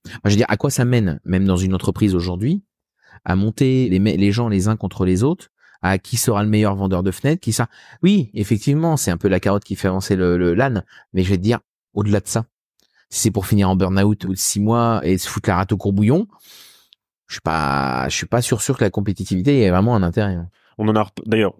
[0.06, 2.62] Moi, je veux dire, à quoi ça mène, même dans une entreprise aujourd'hui,
[3.24, 5.50] à monter les, les gens les uns contre les autres,
[5.82, 7.68] à qui sera le meilleur vendeur de fenêtres, qui ça.
[8.02, 11.36] Oui, effectivement, c'est un peu la carotte qui fait avancer le, l'âne, mais je vais
[11.36, 11.60] te dire,
[11.94, 12.46] au-delà de ça,
[13.10, 15.76] si c'est pour finir en burn-out ou six mois et se foutre la rate au
[15.76, 16.26] courbouillon,
[17.26, 20.34] je suis pas, je suis pas sûr sûr que la compétitivité est vraiment un intérêt.
[20.34, 20.48] Hein.
[20.78, 21.54] On en a d'ailleurs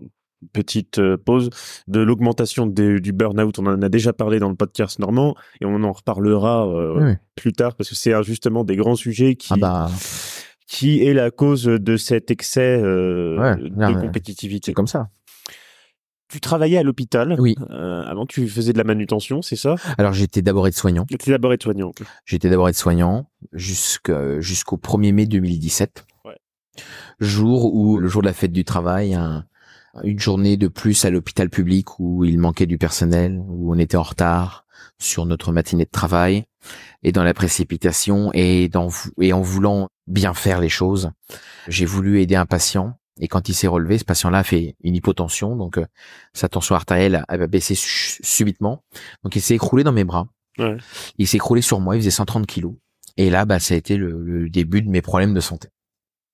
[0.53, 1.51] petite euh, pause
[1.89, 3.59] de l'augmentation du burn-out.
[3.59, 7.53] On en a déjà parlé dans le podcast normand et on en reparlera euh, plus
[7.53, 9.91] tard parce que c'est justement des grands sujets qui ah bah
[10.69, 14.67] qui est la cause de cet excès euh, de compétitivité.
[14.71, 15.09] C'est comme ça.
[16.29, 17.37] Tu travaillais à l'hôpital.
[17.39, 17.55] Oui.
[17.71, 19.77] Euh, avant, tu faisais de la manutention, c'est ça?
[19.97, 21.07] Alors, j'étais d'abord aide-soignant.
[21.09, 21.93] J'étais d'abord aide-soignant.
[22.27, 26.05] J'étais d'abord aide-soignant jusqu'au 1er mai 2017.
[26.27, 26.37] Ouais.
[27.19, 29.47] Jour où, le jour de la fête du travail, un,
[30.05, 33.97] une journée de plus à l'hôpital public où il manquait du personnel, où on était
[33.97, 34.67] en retard
[34.99, 36.45] sur notre matinée de travail
[37.03, 38.89] et dans la précipitation et, dans,
[39.21, 41.11] et en voulant bien faire les choses.
[41.69, 44.95] J'ai voulu aider un patient et quand il s'est relevé, ce patient-là a fait une
[44.95, 45.87] hypotension, donc euh,
[46.33, 48.85] sa tension artérielle a, baissé subitement.
[49.25, 50.29] Donc il s'est écroulé dans mes bras.
[50.59, 50.77] Ouais.
[51.19, 52.75] Il s'est écroulé sur moi, il faisait 130 kilos.
[53.17, 55.69] Et là, bah, ça a été le, le début de mes problèmes de santé.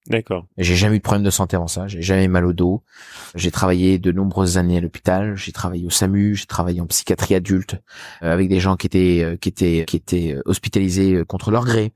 [0.07, 0.47] D'accord.
[0.59, 1.87] J'ai jamais eu de problème de santé avant ça.
[1.89, 2.83] J'ai jamais mal au dos.
[3.35, 5.35] J'ai travaillé de nombreuses années à l'hôpital.
[5.35, 6.35] J'ai travaillé au SAMU.
[6.35, 7.77] J'ai travaillé en psychiatrie adulte
[8.23, 11.95] euh, avec des gens qui étaient euh, qui étaient qui étaient hospitalisés contre leur gré.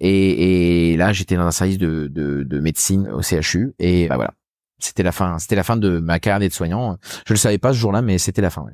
[0.00, 3.74] Et, et là, j'étais dans un service de, de, de, médecine au CHU.
[3.78, 4.34] Et bah voilà,
[4.78, 5.38] c'était la fin.
[5.38, 6.98] C'était la fin de ma carrière d'aide-soignant.
[7.26, 8.66] Je le savais pas ce jour-là, mais c'était la fin.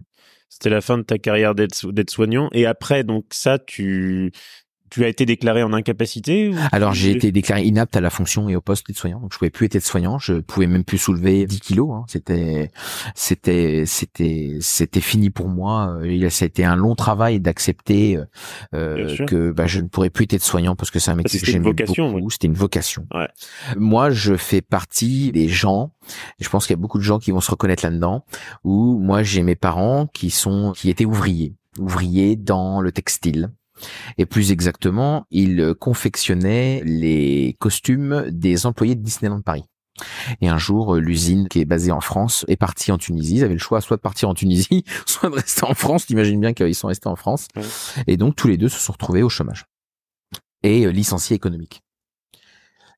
[0.48, 2.48] C'était la fin de ta carrière d'aide-soignant.
[2.52, 4.32] Et après, donc ça, tu
[4.92, 8.56] tu as été déclaré en incapacité Alors j'ai été déclaré inapte à la fonction et
[8.56, 11.46] au poste de soignant, donc je pouvais plus être soignant, je pouvais même plus soulever
[11.46, 11.90] 10 kilos.
[11.94, 12.04] Hein.
[12.08, 12.70] C'était,
[13.14, 15.98] c'était, c'était, c'était fini pour moi.
[16.28, 18.18] Ça a été un long travail d'accepter
[18.74, 21.46] euh, que bah, je ne pourrais plus être soignant parce que c'est un métier que
[21.46, 22.30] j'aimais beaucoup.
[22.30, 23.06] C'était une vocation.
[23.14, 23.28] Ouais.
[23.76, 25.94] Moi, je fais partie des gens.
[26.38, 28.26] Et je pense qu'il y a beaucoup de gens qui vont se reconnaître là-dedans.
[28.62, 33.50] Où moi, j'ai mes parents qui sont, qui étaient ouvriers, ouvriers dans le textile
[34.18, 39.64] et plus exactement, il confectionnait les costumes des employés de Disneyland Paris.
[40.40, 43.36] Et un jour, l'usine qui est basée en France est partie en Tunisie.
[43.36, 46.06] Ils avaient le choix soit de partir en Tunisie, soit de rester en France.
[46.06, 47.48] T'imagines bien qu'ils sont restés en France.
[48.06, 49.66] Et donc, tous les deux se sont retrouvés au chômage.
[50.62, 51.82] Et euh, licenciés économiques.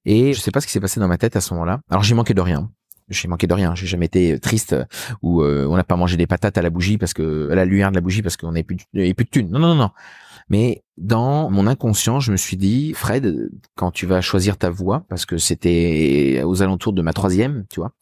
[0.05, 1.81] Et je sais pas ce qui s'est passé dans ma tête à ce moment-là.
[1.91, 2.71] Alors, j'ai manqué de rien.
[3.09, 3.75] J'ai manqué de rien.
[3.75, 4.77] J'ai jamais été triste
[5.23, 7.65] ou euh, on n'a pas mangé des patates à la bougie parce que à la
[7.65, 9.51] lumière de la bougie parce qu'on n'avait plus, de, plus de thunes.
[9.51, 9.91] Non, non, non, non.
[10.49, 15.05] Mais dans mon inconscient, je me suis dit, Fred, quand tu vas choisir ta voie,
[15.09, 17.93] parce que c'était aux alentours de ma troisième, tu vois,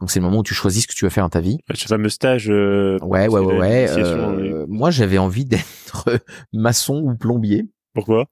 [0.00, 1.58] donc c'est le moment où tu choisis ce que tu vas faire dans ta vie.
[1.72, 2.50] Ce fameux stage.
[2.50, 3.86] Euh, ouais, ouais, ouais, ouais.
[3.90, 6.10] Euh, moi, j'avais envie d'être
[6.52, 7.68] maçon ou plombier.
[7.94, 8.26] Pourquoi?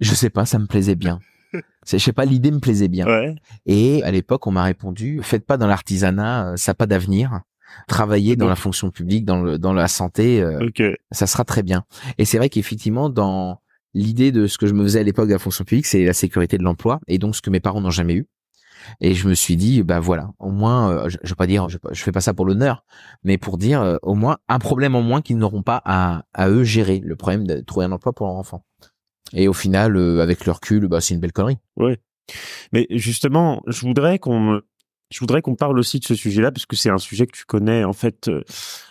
[0.00, 1.20] Je sais pas, ça me plaisait bien.
[1.86, 3.06] je sais pas, l'idée me plaisait bien.
[3.06, 3.34] Ouais.
[3.64, 7.40] Et à l'époque, on m'a répondu, faites pas dans l'artisanat, euh, ça n'a pas d'avenir
[7.88, 10.68] travailler dans la fonction publique, dans le dans la santé, euh,
[11.10, 11.84] ça sera très bien.
[12.18, 13.60] Et c'est vrai qu'effectivement, dans
[13.94, 16.12] l'idée de ce que je me faisais à l'époque de la fonction publique, c'est la
[16.12, 18.26] sécurité de l'emploi, et donc ce que mes parents n'ont jamais eu.
[19.00, 21.68] Et je me suis dit, bah voilà, au moins, euh, je, je vais pas dire,
[21.68, 22.84] je, je, fais pas ça pour l'honneur,
[23.24, 26.48] mais pour dire euh, au moins un problème en moins qu'ils n'auront pas à, à
[26.48, 28.64] eux gérer, le problème de trouver un emploi pour leur enfant.
[29.32, 31.58] Et au final, avec le recul, bah c'est une belle connerie.
[31.76, 31.96] Oui.
[32.72, 34.60] Mais justement, je voudrais qu'on
[35.10, 37.44] je voudrais qu'on parle aussi de ce sujet-là parce que c'est un sujet que tu
[37.44, 38.42] connais en fait euh,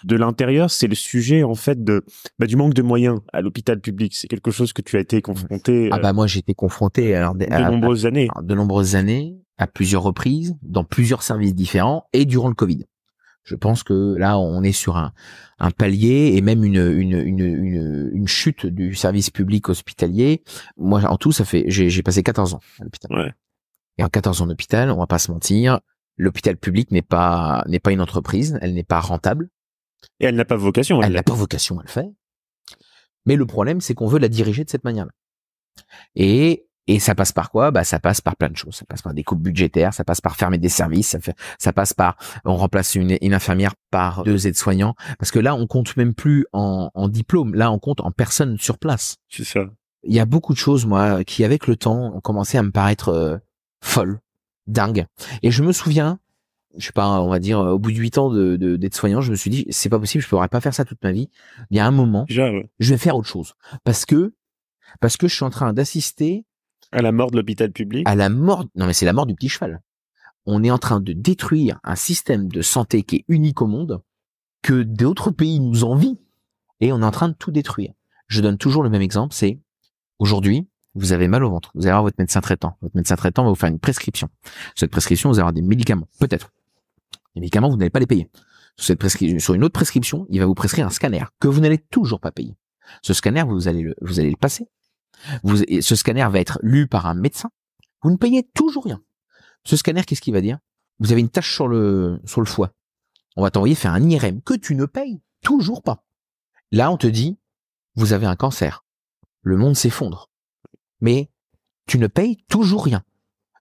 [0.04, 0.70] de l'intérieur.
[0.70, 2.04] C'est le sujet en fait de
[2.40, 4.16] bah, du manque de moyens à l'hôpital public.
[4.16, 5.90] C'est quelque chose que tu as été confronté.
[5.92, 8.30] Ah bah moi j'ai été confronté alors de, nombreuses années.
[8.42, 12.86] De nombreuses années, à plusieurs reprises, dans plusieurs services différents et durant le Covid.
[13.44, 15.12] Je pense que là on est sur un,
[15.60, 20.44] un palier et même une, une, une, une, une chute du service public hospitalier.
[20.78, 23.12] Moi en tout ça fait j'ai passé 14 ans à l'hôpital.
[23.12, 23.34] Ouais.
[23.98, 25.80] Et en 14 ans d'hôpital, on va pas se mentir,
[26.18, 29.50] l'hôpital public n'est pas n'est pas une entreprise, elle n'est pas rentable.
[30.20, 31.02] Et elle n'a pas vocation.
[31.02, 32.10] Elle n'a pas vocation à le faire.
[33.26, 35.12] Mais le problème, c'est qu'on veut la diriger de cette manière-là.
[36.16, 37.72] Et et ça passe par quoi?
[37.72, 38.76] Bah ça passe par plein de choses.
[38.76, 41.74] Ça passe par des coupes budgétaires, ça passe par fermer des services, ça, fait, ça
[41.74, 44.94] passe par on remplace une, une infirmière par deux aides-soignants.
[45.18, 47.56] Parce que là, on compte même plus en, en diplôme.
[47.56, 49.18] Là, on compte en personnes sur place.
[49.30, 49.62] C'est ça.
[50.04, 52.70] Il y a beaucoup de choses, moi, qui avec le temps ont commencé à me
[52.70, 53.38] paraître euh,
[53.84, 54.20] folles
[54.68, 55.06] dingue.
[55.44, 56.20] Et je me souviens,
[56.78, 59.32] je sais pas, on va dire, au bout de huit ans de, d'être soignant, je
[59.32, 61.30] me suis dit, c'est pas possible, je pourrais pas faire ça toute ma vie.
[61.70, 63.54] Il y a un moment, je vais faire autre chose.
[63.84, 64.34] Parce que,
[65.00, 66.46] parce que je suis en train d'assister
[66.92, 68.08] à la mort de l'hôpital public.
[68.08, 69.82] À la mort, non mais c'est la mort du petit cheval.
[70.46, 74.02] On est en train de détruire un système de santé qui est unique au monde,
[74.62, 76.18] que d'autres pays nous envient,
[76.80, 77.94] et on est en train de tout détruire.
[78.28, 79.60] Je donne toujours le même exemple, c'est
[80.20, 82.78] aujourd'hui, vous avez mal au ventre, vous allez voir votre médecin traitant.
[82.82, 84.30] Votre médecin traitant va vous faire une prescription.
[84.76, 86.52] Cette prescription, vous allez avoir des médicaments, peut-être.
[87.36, 88.30] Les médicaments, vous n'allez pas les payer.
[88.78, 88.96] Sur,
[89.56, 92.56] une autre prescription, il va vous prescrire un scanner que vous n'allez toujours pas payer.
[93.02, 94.68] Ce scanner, vous allez le, passer.
[95.82, 97.50] Ce scanner va être lu par un médecin.
[98.02, 99.02] Vous ne payez toujours rien.
[99.66, 100.60] Ce scanner, qu'est-ce qu'il va dire?
[101.00, 102.72] Vous avez une tache sur le, sur le foie.
[103.36, 106.04] On va t'envoyer faire un IRM que tu ne payes toujours pas.
[106.72, 107.38] Là, on te dit,
[107.96, 108.86] vous avez un cancer.
[109.42, 110.30] Le monde s'effondre.
[111.02, 111.30] Mais
[111.88, 113.04] tu ne payes toujours rien.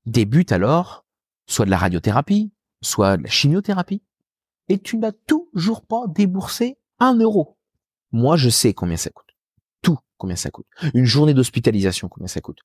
[0.06, 1.04] Débute alors
[1.46, 4.02] soit de la radiothérapie, soit de la chimiothérapie,
[4.68, 7.58] et tu n'as toujours pas déboursé un euro.
[8.12, 9.36] Moi, je sais combien ça coûte.
[9.82, 10.66] Tout, combien ça coûte.
[10.94, 12.60] Une journée d'hospitalisation, combien ça coûte.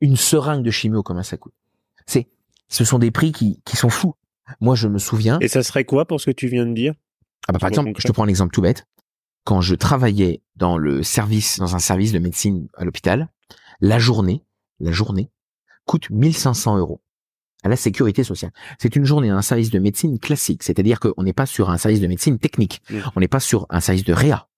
[0.00, 1.54] Une seringue de chimio, combien ça coûte.
[2.06, 2.28] C'est,
[2.68, 4.14] ce sont des prix qui, qui sont fous.
[4.60, 5.38] Moi, je me souviens.
[5.40, 6.94] Et ça serait quoi pour ce que tu viens de dire?
[7.48, 8.86] Ah bah, par exemple, je te prends un exemple tout bête.
[9.44, 13.28] Quand je travaillais dans le service, dans un service de médecine à l'hôpital,
[13.80, 14.44] la journée,
[14.78, 15.30] la journée,
[15.86, 17.02] coûte 1500 euros
[17.62, 18.52] à la sécurité sociale.
[18.78, 22.00] C'est une journée un service de médecine classique, c'est-à-dire qu'on n'est pas sur un service
[22.00, 22.98] de médecine technique, Mmh.
[23.16, 24.48] on n'est pas sur un service de réa,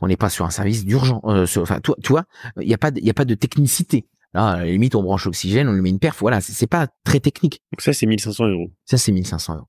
[0.00, 1.22] on n'est pas sur un service d'urgence.
[1.24, 2.24] euh, enfin, toi, tu vois,
[2.60, 4.06] il n'y a pas, de- il a pas de technicité.
[4.34, 6.18] Là, à la limite, on branche l'oxygène, on lui met une perf.
[6.20, 7.62] Voilà, c'est c'est pas très technique.
[7.72, 8.70] Donc ça, c'est 1500 euros.
[8.84, 9.68] Ça, c'est 1500 euros.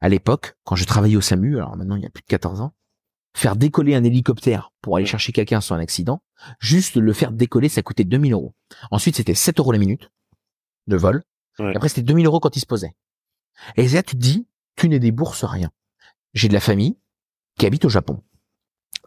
[0.00, 2.60] À l'époque, quand je travaillais au SAMU, alors maintenant il y a plus de 14
[2.62, 2.72] ans,
[3.34, 6.22] faire décoller un hélicoptère pour aller chercher quelqu'un sur un accident,
[6.58, 8.54] juste le faire décoller, ça coûtait 2000 euros.
[8.90, 10.10] Ensuite, c'était 7 euros la minute
[10.86, 11.22] de vol.
[11.58, 11.72] Ouais.
[11.72, 12.94] Et après, c'était 2000 euros quand il se posait.
[13.76, 15.70] Et là, tu te dis, tu ne débourses rien.
[16.34, 16.96] J'ai de la famille
[17.58, 18.22] qui habite au Japon.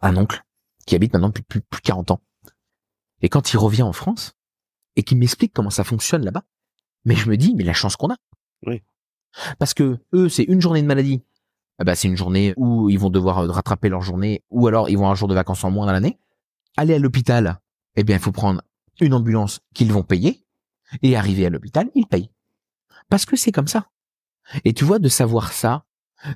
[0.02, 0.44] Un oncle
[0.86, 2.22] qui habite maintenant depuis plus, plus de 40 ans.
[3.22, 4.34] Et quand il revient en France
[4.96, 6.44] et qu'il m'explique comment ça fonctionne là-bas,
[7.06, 8.18] mais je me dis, mais la chance qu'on a.
[8.66, 8.84] Oui.
[9.60, 11.24] Parce que eux, c'est une journée de maladie.
[11.78, 14.90] Ah bah, c'est une journée où ils vont devoir euh, rattraper leur journée, ou alors
[14.90, 16.18] ils vont un jour de vacances en moins dans l'année.
[16.78, 17.60] Aller à l'hôpital,
[17.96, 18.62] eh bien, il faut prendre
[19.02, 20.46] une ambulance qu'ils vont payer,
[21.02, 22.30] et arriver à l'hôpital, ils payent.
[23.10, 23.90] Parce que c'est comme ça.
[24.64, 25.86] Et tu vois, de savoir ça,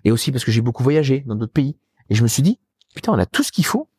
[0.04, 1.78] et aussi parce que j'ai beaucoup voyagé dans d'autres pays,
[2.10, 2.60] et je me suis dit,
[2.94, 3.90] putain, on a tout ce qu'il faut,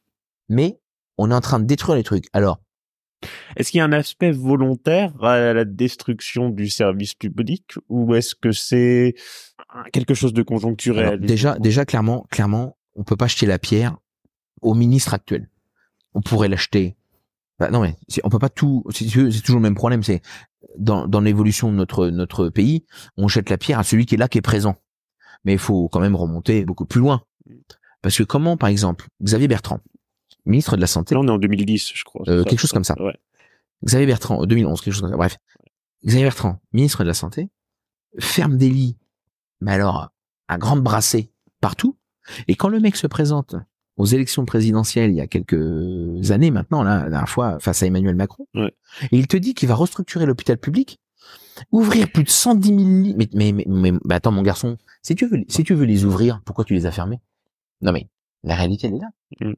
[0.48, 0.80] mais
[1.16, 2.26] on est en train de détruire les trucs.
[2.32, 2.60] Alors,
[3.56, 8.34] Est-ce qu'il y a un aspect volontaire à la destruction du service public ou est-ce
[8.34, 9.14] que c'est
[9.92, 13.96] quelque chose de conjoncturel alors, déjà, déjà, clairement, clairement, on peut pas jeter la pierre
[14.62, 15.48] au ministre actuel.
[16.14, 16.96] On pourrait l'acheter.
[17.58, 18.84] Bah, non mais on peut pas tout.
[18.90, 20.02] C'est toujours le même problème.
[20.02, 20.22] C'est
[20.78, 22.84] dans, dans l'évolution de notre notre pays,
[23.16, 24.76] on jette la pierre à celui qui est là, qui est présent.
[25.44, 27.22] Mais il faut quand même remonter beaucoup plus loin.
[28.02, 29.80] Parce que comment, par exemple, Xavier Bertrand,
[30.46, 32.22] ministre de la santé, Là, on est en 2010, je crois.
[32.28, 33.00] Euh, quelque chose comme ça.
[33.00, 33.16] Ouais.
[33.84, 35.16] Xavier Bertrand, euh, 2011, quelque chose comme ça.
[35.16, 35.38] Bref.
[36.04, 37.50] Xavier Bertrand, ministre de la Santé,
[38.18, 38.96] ferme des lits,
[39.60, 40.10] mais alors,
[40.48, 41.96] à grande brassée, partout.
[42.48, 43.56] Et quand le mec se présente
[43.96, 47.86] aux élections présidentielles il y a quelques années maintenant, là, la dernière fois, face à
[47.86, 48.74] Emmanuel Macron, Ouais.
[49.12, 50.98] et il te dit qu'il va restructurer l'hôpital public,
[51.72, 53.14] ouvrir plus de 110 000 lits.
[53.16, 56.04] Mais, mais, mais, mais- mais attends, mon garçon, si tu veux, si tu veux les
[56.04, 57.20] ouvrir, pourquoi tu les as fermés?
[57.82, 58.08] Non, mais,
[58.42, 59.10] la réalité, elle est là.
[59.40, 59.54] Mm.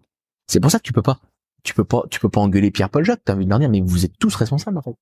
[0.49, 1.21] C'est pour ça que tu peux pas.
[1.63, 3.23] Tu peux pas, tu peux pas engueuler Pierre-Paul Jacques.
[3.25, 4.97] T'as envie de leur dire, mais vous êtes tous responsables, en fait.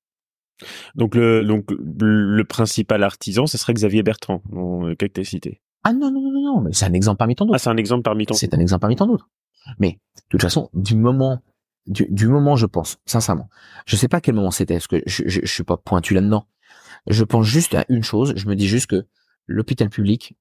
[0.95, 1.65] Donc le donc
[1.99, 5.61] le principal artisan, ce serait Xavier Bertrand, cas que tu as cité.
[5.83, 7.59] Ah non, non, non, non, mais c'est un exemple parmi tant Ah, d'autres.
[7.59, 9.29] c'est un exemple parmi tant c'est un exemple parmi tant d'autres.
[9.79, 11.41] Mais, de toute façon, du moment,
[11.87, 13.49] du, du moment, je pense, sincèrement,
[13.85, 16.13] je sais pas à quel moment c'était, parce que je, je, je suis pas pointu
[16.13, 16.47] là-dedans.
[17.07, 19.05] Je pense juste à une chose, je me dis juste que
[19.47, 20.35] l'hôpital public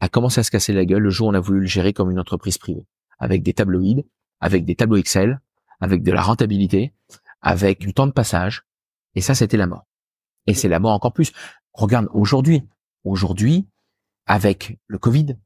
[0.00, 1.92] a commencé à se casser la gueule le jour où on a voulu le gérer
[1.92, 2.86] comme une entreprise privée.
[3.20, 4.04] Avec des tabloïds,
[4.40, 5.40] avec des tableaux Excel,
[5.80, 6.92] avec de la rentabilité,
[7.40, 8.64] avec du temps de passage.
[9.14, 9.84] Et ça, c'était la mort.
[10.46, 11.32] Et c'est la mort encore plus.
[11.72, 12.62] Regarde, aujourd'hui,
[13.04, 13.66] aujourd'hui,
[14.26, 15.36] avec le Covid,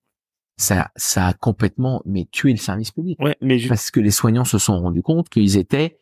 [0.56, 4.10] ça, ça a complètement mais tué le service public Ouais, mais je- parce que les
[4.10, 5.98] soignants se sont rendus compte qu'ils étaient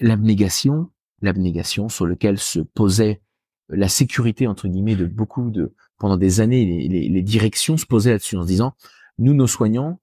[0.00, 0.90] l'abnégation,
[1.22, 3.22] l'abnégation sur lequel se posait
[3.68, 7.86] la sécurité entre guillemets de beaucoup de pendant des années les, les- les directions se
[7.86, 8.74] posaient là-dessus en se disant
[9.18, 9.98] nous nos soignants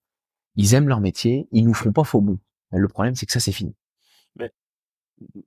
[0.55, 2.39] ils aiment leur métier ils nous feront pas faux bon
[2.71, 3.73] le problème c'est que ça c'est fini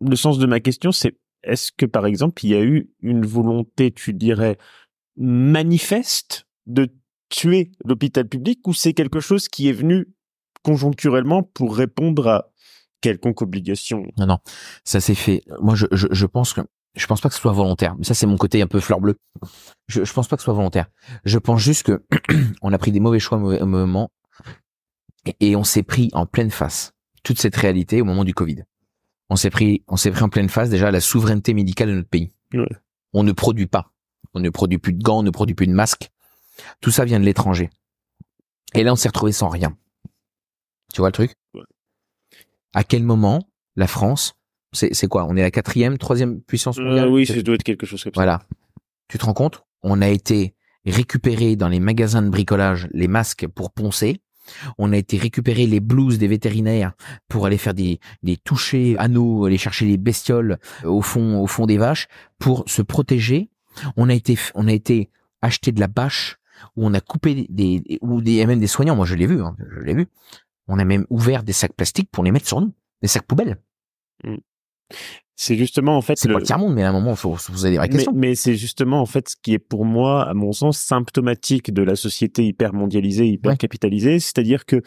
[0.01, 1.15] le sens de ma question, c'est
[1.47, 4.59] est-ce que par exemple il y a eu une volonté, tu dirais,
[5.17, 6.89] manifeste de
[7.29, 10.07] tuer l'hôpital public ou c'est quelque chose qui est venu
[10.63, 12.53] conjoncturellement pour répondre à
[13.01, 14.05] quelconque obligation?
[14.19, 14.39] Non non.
[14.85, 15.43] Ça s'est fait.
[15.61, 16.61] Moi je, je, pense que
[16.95, 17.97] je pense pas que ce soit volontaire.
[18.03, 19.17] Ça c'est mon côté un peu fleur bleue.
[19.89, 20.87] Je, je pense pas que ce soit volontaire.
[21.25, 22.05] Je pense juste que
[22.63, 24.11] on a pris des mauvais choix au moment
[25.41, 26.93] et on s'est pris en pleine face
[27.25, 28.63] toute cette réalité au moment du Covid.
[29.29, 32.09] On s'est pris, on s'est pris en pleine face déjà la souveraineté médicale de notre
[32.09, 32.33] pays.
[32.55, 32.69] Ouais.
[33.13, 33.93] On ne produit pas,
[34.35, 36.11] on ne produit plus de gants, on ne produit plus de masques.
[36.81, 37.71] Tout ça vient de l'étranger.
[38.75, 39.77] Et là, on s'est retrouvé sans rien.
[40.93, 41.35] Tu vois le truc?
[41.55, 41.63] Ouais.
[42.75, 43.43] À quel moment
[43.75, 44.35] la France,
[44.73, 45.27] c'est c'est quoi?
[45.27, 47.09] On est la quatrième, troisième puissance mondiale?
[47.09, 48.21] Euh, Oui, ça doit être quelque chose comme ça.
[48.21, 48.43] Voilà.
[49.09, 49.65] Tu te rends compte?
[49.83, 54.21] On a été récupérer dans les magasins de bricolage les masques pour poncer.
[54.79, 56.93] On a été récupérer les blouses des vétérinaires
[57.29, 61.67] pour aller faire des, des touchés anneaux, aller chercher les bestioles au fond, au fond
[61.67, 63.51] des vaches pour se protéger.
[63.97, 65.11] On a été, on a été
[65.43, 66.39] acheter de la bâche
[66.77, 68.97] où on a coupé des, ou des, même des soignants.
[68.97, 70.07] Moi, je l'ai vu, hein, je l'ai vu.
[70.69, 73.59] On a même ouvert des sacs plastiques pour les mettre sur nous, des sacs poubelles.
[74.25, 74.37] Mm.
[75.39, 76.17] C'est justement en fait.
[76.17, 77.91] C'est pas le tiers monde, mais à un moment, il faut se poser des vraies
[77.91, 78.13] questions.
[78.15, 81.83] Mais, c'est justement en fait ce qui est pour moi, à mon sens, symptomatique de
[81.83, 84.81] la société hyper mondialisée, hyper capitalisée, c'est-à-dire que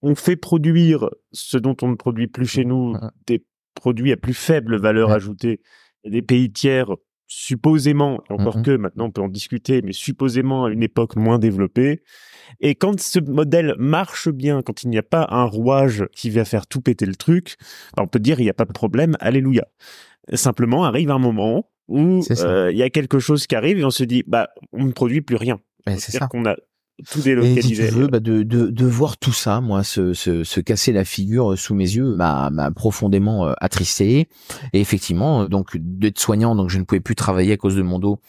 [0.00, 2.94] on fait produire ce dont on ne produit plus chez nous,
[3.26, 5.60] des produits à plus faible valeur ajoutée,
[6.04, 6.90] des pays tiers
[7.34, 12.02] supposément, encore que maintenant on peut en discuter, mais supposément à une époque moins développée.
[12.60, 16.44] Et quand ce modèle marche bien, quand il n'y a pas un rouage qui va
[16.44, 17.56] faire tout péter le truc,
[17.96, 19.66] on peut dire il n'y a pas de problème, alléluia.
[20.34, 23.90] Simplement arrive un moment où euh, il y a quelque chose qui arrive et on
[23.90, 25.58] se dit bah on ne produit plus rien.
[25.86, 26.56] C'est ça qu'on a
[27.10, 27.26] tout.
[27.26, 30.60] Et si tu veux, bah de, de, de voir tout ça, moi, se, se, se
[30.60, 34.28] casser la figure sous mes yeux, m'a, m'a profondément euh, attristé.
[34.72, 37.98] Et effectivement, donc d'être soignant, donc je ne pouvais plus travailler à cause de mon
[37.98, 38.20] dos.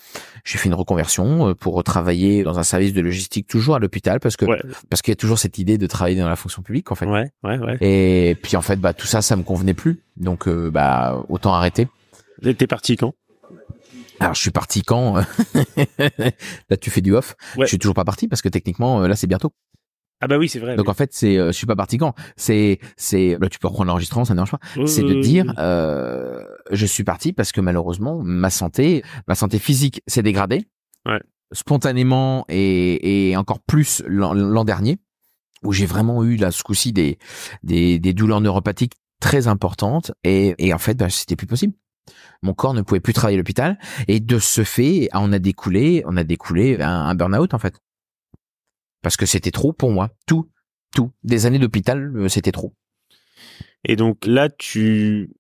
[0.44, 4.20] J'ai fait une reconversion euh, pour travailler dans un service de logistique toujours à l'hôpital
[4.20, 4.46] parce que
[4.90, 7.06] parce qu'il y a toujours cette idée de travailler dans la fonction publique en fait.
[7.06, 7.78] Ouais, ouais, ouais.
[7.82, 10.02] Et puis en fait, bah tout ça, ça me convenait plus.
[10.18, 11.88] Donc euh, bah autant arrêter.
[12.42, 13.14] T'es parti quand?
[14.20, 15.16] Alors je suis parti quand?
[16.70, 17.36] Là tu fais du off.
[17.60, 19.54] Je suis toujours pas parti parce que techniquement euh, là c'est bientôt.
[20.22, 20.76] Ah bah oui c'est vrai.
[20.76, 22.14] Donc en fait c'est euh, je suis pas parti quand?
[22.38, 24.60] C'est c'est là tu peux reprendre l'enregistrement ça ne dérange pas.
[24.88, 30.02] c'est de dire euh, je suis parti parce que malheureusement ma santé ma santé physique
[30.08, 30.66] s'est dégradée.
[31.06, 31.20] Ouais.
[31.52, 34.98] Spontanément et, et encore plus l'an dernier
[35.64, 37.18] où j'ai vraiment eu là ce coup-ci des,
[37.64, 41.74] des des douleurs neuropathiques très importantes et et en fait bah, c'était plus possible
[42.42, 46.04] mon corps ne pouvait plus travailler à l'hôpital et de ce fait, on a découlé,
[46.06, 47.76] on a découlé un, burn-out en fait.
[49.02, 50.50] Parce que c'était trop pour moi, tout,
[50.96, 51.12] tout.
[51.24, 52.74] Des années d'hôpital, euh, c'était trop.
[53.84, 55.32] Et donc là, tu,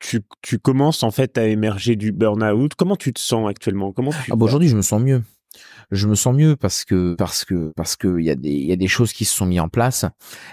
[0.00, 2.74] tu, tu commences en fait à émerger du burn-out.
[2.74, 3.92] Comment tu te sens actuellement?
[3.92, 5.22] Comment tu ah bah aujourd'hui, je me sens mieux
[5.90, 8.66] je me sens mieux parce que parce que parce que il y a des il
[8.66, 10.04] y a des choses qui se sont mises en place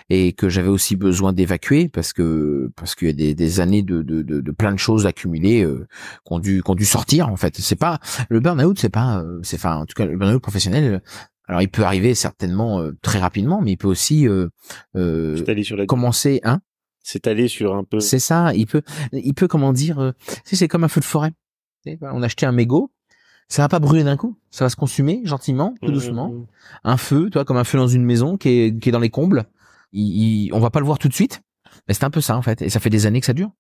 [0.10, 3.84] et que j'avais aussi besoin d'évacuer parce que parce qu'il y a des, des années
[3.84, 5.88] de, de, de, de, plein de choses accumulées euh,
[6.26, 7.58] qui ont dû dû sortir en fait.
[7.58, 11.02] C'est pas le burn-out c'est pas euh, c'est enfin en tout cas le burn-out professionnel
[11.48, 14.50] alors il peut arriver certainement euh, très rapidement mais il peut aussi euh,
[15.64, 15.86] sur la...
[15.86, 16.62] commencer hein?
[17.04, 18.00] c'est allé sur un peu.
[18.00, 21.32] C'est ça il peut il peut comment dire c'est comme un feu de forêt.
[22.02, 22.92] On a acheté un mégot
[23.52, 26.30] ça va pas brûler d'un coup, ça va se consumer gentiment, tout mmh, doucement.
[26.30, 26.46] Mmh.
[26.86, 29.10] Un feu, toi, comme un feu dans une maison qui est, qui est dans les
[29.10, 29.44] combles.
[29.92, 31.42] Il, on va pas le voir tout de suite,
[31.86, 32.62] mais c'est un peu ça en fait.
[32.62, 33.52] Et ça fait des années que ça dure.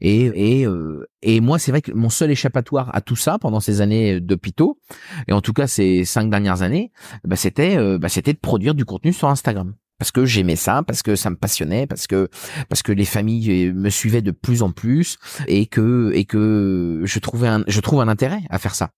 [0.00, 0.24] Et
[0.60, 3.80] et euh, et moi, c'est vrai que mon seul échappatoire à tout ça pendant ces
[3.80, 4.80] années d'hôpitaux,
[5.28, 6.90] et en tout cas ces cinq dernières années,
[7.22, 10.82] bah, c'était euh, bah, c'était de produire du contenu sur Instagram parce que j'aimais ça,
[10.84, 12.28] parce que ça me passionnait, parce que
[12.68, 17.18] parce que les familles me suivaient de plus en plus et que et que je
[17.20, 18.90] trouvais un je trouve un intérêt à faire ça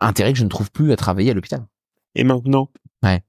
[0.00, 1.66] intérêt que je ne trouve plus à travailler à l'hôpital.
[2.14, 2.70] Et maintenant?
[3.02, 3.22] Ouais.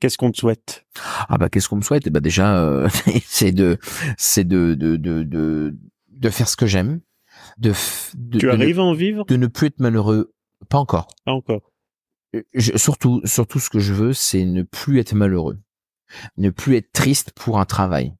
[0.00, 0.84] Qu'est-ce qu'on te souhaite?
[1.28, 2.08] Ah bah qu'est-ce qu'on me souhaite?
[2.10, 2.88] Bah déjà euh,
[3.24, 3.78] c'est de
[4.18, 5.74] c'est de de, de de
[6.10, 7.00] de faire ce que j'aime.
[7.58, 7.72] De,
[8.14, 9.24] de, tu arrives à en vivre?
[9.26, 10.34] De ne plus être malheureux.
[10.68, 11.08] Pas encore.
[11.24, 11.72] Pas encore.
[12.34, 12.42] Euh,
[12.76, 15.58] surtout surtout ce que je veux c'est ne plus être malheureux.
[16.36, 18.14] Ne plus être triste pour un travail.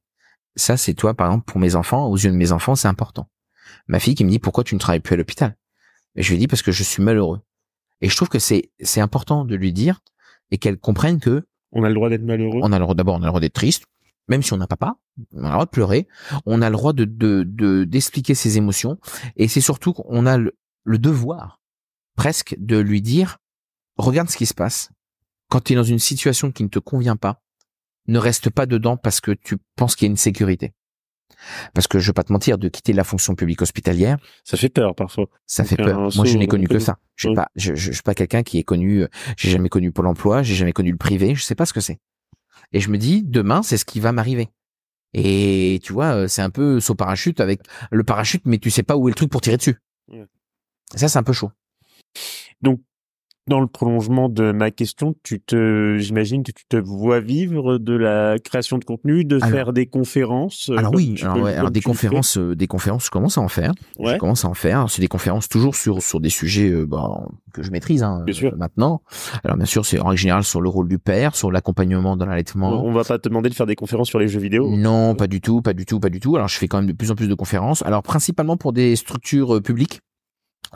[0.57, 3.29] Ça c'est toi par exemple pour mes enfants aux yeux de mes enfants c'est important.
[3.87, 5.57] Ma fille qui me dit pourquoi tu ne travailles plus à l'hôpital?
[6.15, 7.41] Et je lui dis parce que je suis malheureux.
[8.01, 10.01] Et je trouve que c'est c'est important de lui dire
[10.51, 12.61] et qu'elle comprenne que on a le droit d'être malheureux.
[12.63, 13.85] On a le droit d'abord, on a le droit d'être triste,
[14.29, 14.97] même si on n'a papa,
[15.33, 16.09] on a le droit de pleurer.
[16.45, 18.99] On a le droit de de d'expliquer ses émotions
[19.37, 20.53] et c'est surtout qu'on a le,
[20.87, 21.61] devoir
[22.17, 23.39] presque de lui dire
[23.97, 24.91] regarde ce qui se passe.
[25.49, 27.43] Quand tu es dans une situation qui ne te convient pas,
[28.09, 30.75] ne reste pas dedans parce que tu penses qu'il y a une sécurité.
[31.75, 34.19] Parce que je vais pas te mentir, de quitter la fonction publique hospitalière.
[34.45, 35.27] Ça fait peur parfois.
[35.47, 36.11] Ça fait peur.
[36.15, 36.99] Moi, je n'ai connu que ça.
[37.17, 39.91] Je suis pas, je, je, suis pas quelqu'un qui est connu, euh, j'ai jamais connu
[39.91, 41.99] Pôle emploi, j'ai jamais connu le privé, je sais pas ce que c'est.
[42.73, 44.51] Et je me dis, demain, c'est ce qui va m'arriver.
[45.15, 48.83] Et tu vois, euh, c'est un peu saut parachute avec le parachute, mais tu sais
[48.83, 49.77] pas où est le truc pour tirer dessus.
[50.95, 51.51] Ça, c'est un peu chaud.
[52.63, 52.81] Donc,
[53.49, 57.95] dans le prolongement de ma question, tu te, j'imagine que tu te vois vivre de
[57.95, 60.69] la création de contenu, de faire des conférences.
[60.71, 63.73] Euh, alors oui, alors, des conférences, euh, des conférences, je commence à en faire.
[64.01, 64.91] Je commence à en faire.
[64.91, 68.35] C'est des conférences toujours sur sur des sujets euh, bah, que je maîtrise hein, bien
[68.35, 68.57] sûr.
[68.57, 69.03] maintenant.
[69.45, 72.27] Alors bien sûr, c'est en règle générale sur le rôle du père, sur l'accompagnement dans
[72.27, 72.85] l'allaitement.
[72.85, 74.69] On va pas te demander de faire des conférences sur les jeux vidéo.
[74.77, 76.35] Non, pas du tout, pas du tout, pas du tout.
[76.35, 77.83] Alors je fais quand même de plus en plus de conférences.
[77.83, 80.01] Alors principalement pour des structures publiques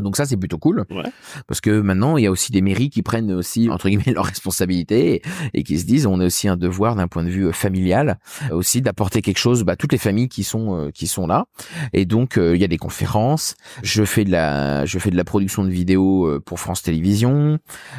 [0.01, 0.84] Donc ça c'est plutôt cool.
[0.90, 1.03] Ouais.
[1.46, 4.26] parce que maintenant il y a aussi des mairies qui prennent aussi entre guillemets leurs
[4.26, 5.22] responsabilités et,
[5.55, 8.18] et qui se disent on a aussi un devoir d'un point de vue euh, familial
[8.51, 11.46] euh, aussi d'apporter quelque chose bah toutes les familles qui sont euh, qui sont là.
[11.92, 13.55] Et donc euh, il y a des conférences.
[13.82, 17.59] Je fais de la je fais de la production de vidéos euh, pour France Télévisions.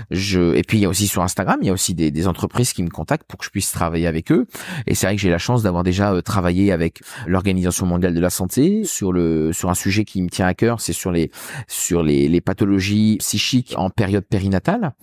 [0.09, 2.27] Je et puis il y a aussi sur Instagram il y a aussi des, des
[2.27, 4.47] entreprises qui me contactent pour que je puisse travailler avec eux.
[4.87, 8.19] Et c'est vrai que j'ai la chance d'avoir déjà euh, travaillé avec l'Organisation mondiale de
[8.19, 11.31] la santé sur le sur un sujet qui me tient à cœur c'est sur les
[11.67, 14.93] sur les, les pathologies psychiques en période périnatale.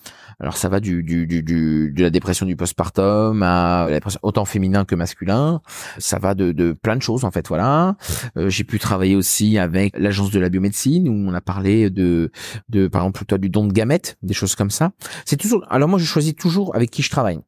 [0.41, 4.21] Alors ça va du, du, du, du- de la dépression du postpartum à la dépression
[4.23, 5.61] autant féminin que masculin.
[5.99, 7.49] Ça va de, de plein de choses en fait.
[7.49, 7.97] Voilà.
[8.37, 12.31] Euh, J'ai pu travailler aussi avec l'agence de la biomédecine où on a parlé de,
[12.69, 14.93] de par exemple toi du don de gamètes, des choses comme ça.
[15.27, 15.65] C'est toujours.
[15.71, 17.41] Alors moi je choisis toujours avec qui je travaille.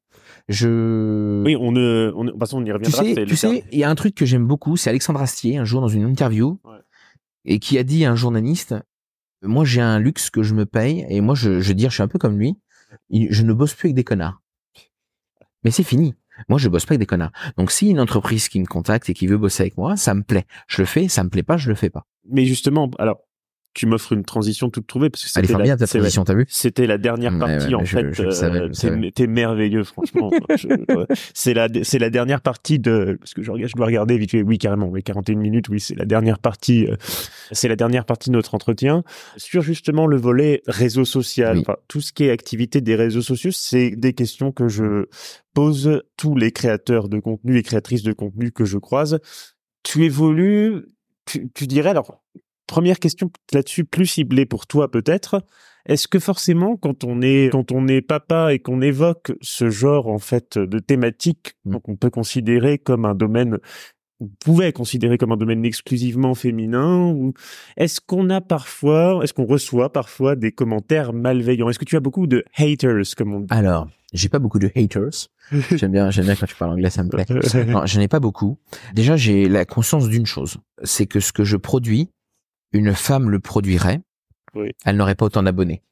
[0.49, 3.03] Je Oui, on ne, on, de toute façon, on y tu reviendra.
[3.05, 5.59] sais, c'est tu sais, il y a un truc que j'aime beaucoup, c'est Alexandre Astier,
[5.59, 6.79] un jour dans une interview, Ouais.
[7.45, 8.75] et qui a dit à un journaliste,
[9.43, 11.95] moi j'ai un luxe que je me paye, et moi je, je veux dire, je
[11.95, 12.59] suis un peu comme lui,
[13.11, 14.41] je ne bosse plus avec des connards.
[15.65, 16.15] Mais c'est fini.
[16.49, 17.33] Moi, je bosse pas avec des connards.
[17.59, 20.23] Donc, si une entreprise qui me contacte et qui veut bosser avec moi, ça me
[20.23, 20.47] plaît.
[20.69, 22.07] Je le fais, ça me plaît pas, je le fais pas.
[22.29, 23.21] Mais justement, alors,
[23.73, 26.87] tu m'offres une transition toute trouvée parce que c'était la, ta transition, t'as vu C'était
[26.89, 28.21] la dernière partie ouais, en je- fait.
[28.21, 30.31] euh, t'es- merveilleux, franchement.
[30.51, 31.07] Ouais.
[31.35, 34.33] c'est la, c'est la dernière partie de parce que je, regarde- je dois regarder vite
[34.33, 34.43] fait.
[34.43, 34.87] Oui, carrément.
[34.89, 35.69] Oui, 41 minutes.
[35.69, 36.87] Oui, c'est la dernière partie.
[36.87, 36.97] euh,
[37.53, 39.05] c'est la dernière partie de notre entretien
[39.37, 41.57] sur justement le volet réseau social.
[41.57, 41.63] Oui.
[41.63, 45.07] Enfin, tout ce qui est activité des réseaux sociaux, c'est des questions que je
[45.55, 49.19] pose tous les créateurs de contenu et créatrices de contenu que je croise.
[49.85, 50.87] Tu évolues.
[51.27, 52.23] Tu, tu dirais alors.
[52.71, 55.45] Première question là-dessus, plus ciblée pour toi peut-être.
[55.87, 60.07] Est-ce que forcément, quand on est quand on est papa et qu'on évoque ce genre
[60.07, 63.59] en fait de thématique qu'on peut considérer comme un domaine,
[64.21, 67.33] on pouvait considérer comme un domaine exclusivement féminin, ou
[67.77, 71.71] est-ce qu'on a parfois, est-ce qu'on reçoit parfois des commentaires malveillants?
[71.71, 73.47] Est-ce que tu as beaucoup de haters comme on dit?
[73.51, 75.27] Alors, j'ai pas beaucoup de haters.
[75.77, 77.27] J'aime bien, j'aime bien quand tu parles anglais, ça me plaît.
[77.67, 78.59] Non, je n'ai pas beaucoup.
[78.95, 82.11] Déjà, j'ai la conscience d'une chose, c'est que ce que je produis,
[82.73, 84.01] une femme le produirait,
[84.55, 84.71] Oui.
[84.85, 85.83] elle n'aurait pas autant d'abonnés.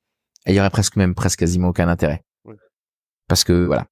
[0.45, 2.25] Elle y aurait presque même presque quasiment aucun intérêt.
[2.45, 2.55] Oui.
[3.27, 3.87] Parce que voilà.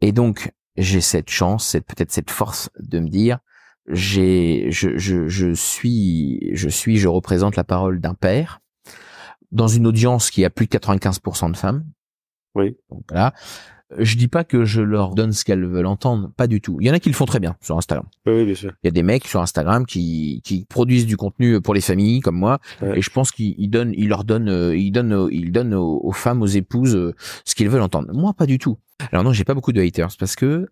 [0.00, 3.38] Et donc, j'ai cette chance, peut-être cette force de me dire,
[3.88, 8.60] j'ai, je, je, je suis, je suis, je représente la parole d'un père
[9.50, 11.84] dans une audience qui a plus de 95% de femmes.
[12.54, 12.76] Oui.
[12.90, 13.34] Donc voilà.
[13.98, 16.78] Je dis pas que je leur donne ce qu'elles veulent entendre, pas du tout.
[16.80, 18.06] Il y en a qui le font très bien sur Instagram.
[18.26, 18.72] Oui, bien sûr.
[18.82, 22.20] Il y a des mecs sur Instagram qui, qui produisent du contenu pour les familles
[22.20, 22.98] comme moi, Ouais.
[22.98, 25.74] et je pense qu'ils ils donnent, ils leur donnent, euh, ils donnent, aux- ils donnent
[25.74, 27.14] aux, aux femmes, aux épouses euh,
[27.44, 28.12] ce qu'ils veulent entendre.
[28.12, 28.78] Moi, pas du tout.
[29.12, 30.68] Alors non, j'ai pas beaucoup de haters parce que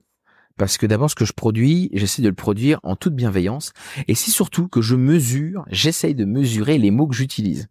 [0.56, 3.72] parce que d'abord ce que je produis, j'essaie de le produire en toute bienveillance,
[4.08, 7.68] et c'est surtout que je mesure, j'essaye de mesurer les mots que j'utilise.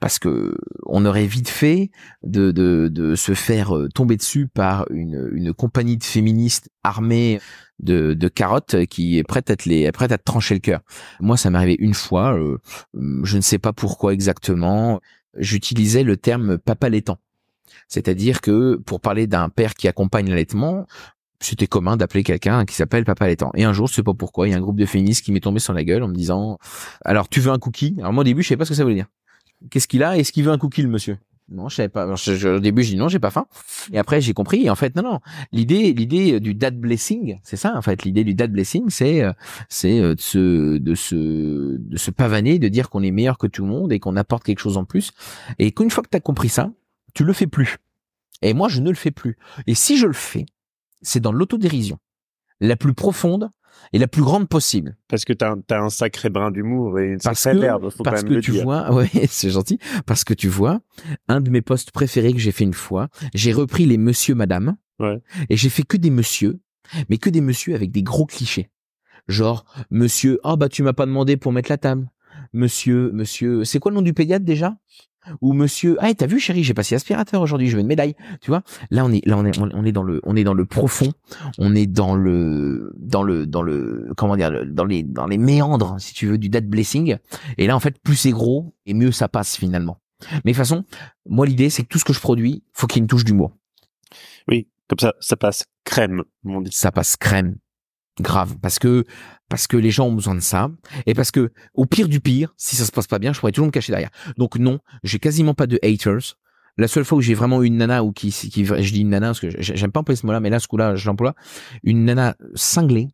[0.00, 1.90] Parce que on aurait vite fait
[2.22, 7.38] de, de, de se faire euh, tomber dessus par une, une compagnie de féministes armées
[7.80, 10.80] de, de carottes qui est prête à te les prête à te trancher le cœur.
[11.20, 12.34] Moi, ça m'est arrivé une fois.
[12.34, 12.58] euh,
[13.24, 15.00] je ne sais pas pourquoi exactement.
[15.36, 17.18] J'utilisais le terme papa laitant,
[17.86, 20.86] c'est-à-dire que pour parler d'un père qui accompagne l'allaitement,
[21.40, 23.50] c'était commun d'appeler quelqu'un qui s'appelle papa laitant.
[23.54, 25.30] Et un jour, je sais pas pourquoi, il y a un groupe de féministes qui
[25.32, 26.58] m'est tombé sur la gueule en me disant
[27.04, 27.94] "Alors, tu veux un cookie?
[27.98, 29.06] Alors moi au début, je savais pas ce que ça voulait dire.
[29.68, 30.16] Qu'est-ce qu'il a?
[30.16, 31.18] Est-ce qu'il veut un cookie le monsieur?
[31.50, 32.06] Non, je savais pas.
[32.06, 33.46] Au début, j'ai dit non, j'ai pas faim.
[33.92, 34.64] Et après, j'ai compris.
[34.64, 35.20] Et en fait, non, non.
[35.50, 37.76] L'idée, l'idée du dad blessing, c'est ça.
[37.76, 39.32] En fait, l'idée du dad blessing, c'est, euh,
[39.68, 43.48] c'est euh, de se, de se, de se pavaner, de dire qu'on est meilleur que
[43.48, 45.10] tout le monde et qu'on apporte quelque chose en plus.
[45.58, 46.70] Et qu'une fois que tu as compris ça,
[47.14, 47.78] tu le fais plus.
[48.42, 49.36] Et moi, je ne le fais plus.
[49.66, 50.46] Et si je le fais,
[51.02, 51.98] c'est dans l'autodérision
[52.60, 53.50] la plus profonde
[53.92, 54.96] et la plus grande possible.
[55.08, 58.02] Parce que t'as un, t'as un sacré brin d'humour et une sacrée que, verbe, faut
[58.02, 58.62] parce quand même que le tu dire.
[58.64, 60.80] vois, ouais, c'est gentil, parce que tu vois,
[61.28, 64.76] un de mes posts préférés que j'ai fait une fois, j'ai repris les monsieur, madame,
[64.98, 65.20] Ouais.
[65.48, 66.60] et j'ai fait que des monsieur,
[67.08, 68.68] mais que des monsieur avec des gros clichés.
[69.28, 72.10] Genre, monsieur, ah bah tu m'as pas demandé pour mettre la table.
[72.52, 74.76] Monsieur, monsieur, c'est quoi le nom du pédiatre déjà?
[75.40, 78.14] Ou monsieur, ah t'as vu chérie, j'ai passé aspirateur aujourd'hui, je veux une médaille.
[78.40, 80.54] Tu vois Là on est, là on est, on est dans le, on est dans
[80.54, 81.12] le profond,
[81.58, 85.96] on est dans le, dans le, dans le, comment dire, dans les, dans les méandres,
[85.98, 87.16] si tu veux, du dad blessing.
[87.58, 90.00] Et là en fait, plus c'est gros et mieux ça passe finalement.
[90.44, 90.84] Mais de toute façon,
[91.26, 93.24] moi l'idée c'est que tout ce que je produis, faut qu'il y ait une touche
[93.24, 93.52] d'humour.
[94.48, 96.70] Oui, comme ça, ça passe crème, comme on dit.
[96.72, 97.56] ça passe crème
[98.20, 98.56] grave.
[98.60, 99.04] Parce que
[99.48, 100.70] parce que les gens ont besoin de ça.
[101.06, 103.52] Et parce que au pire du pire si ça se passe pas bien je pourrais
[103.52, 104.10] toujours me cacher derrière.
[104.36, 106.36] Donc non j'ai quasiment pas de haters.
[106.78, 109.28] La seule fois où j'ai vraiment eu une nana ou qui, je dis une nana
[109.28, 111.06] parce que j'ai- j'aime pas employer ce mot là mais là ce coup là je
[111.06, 111.34] l'emploie.
[111.82, 113.08] Une nana cinglée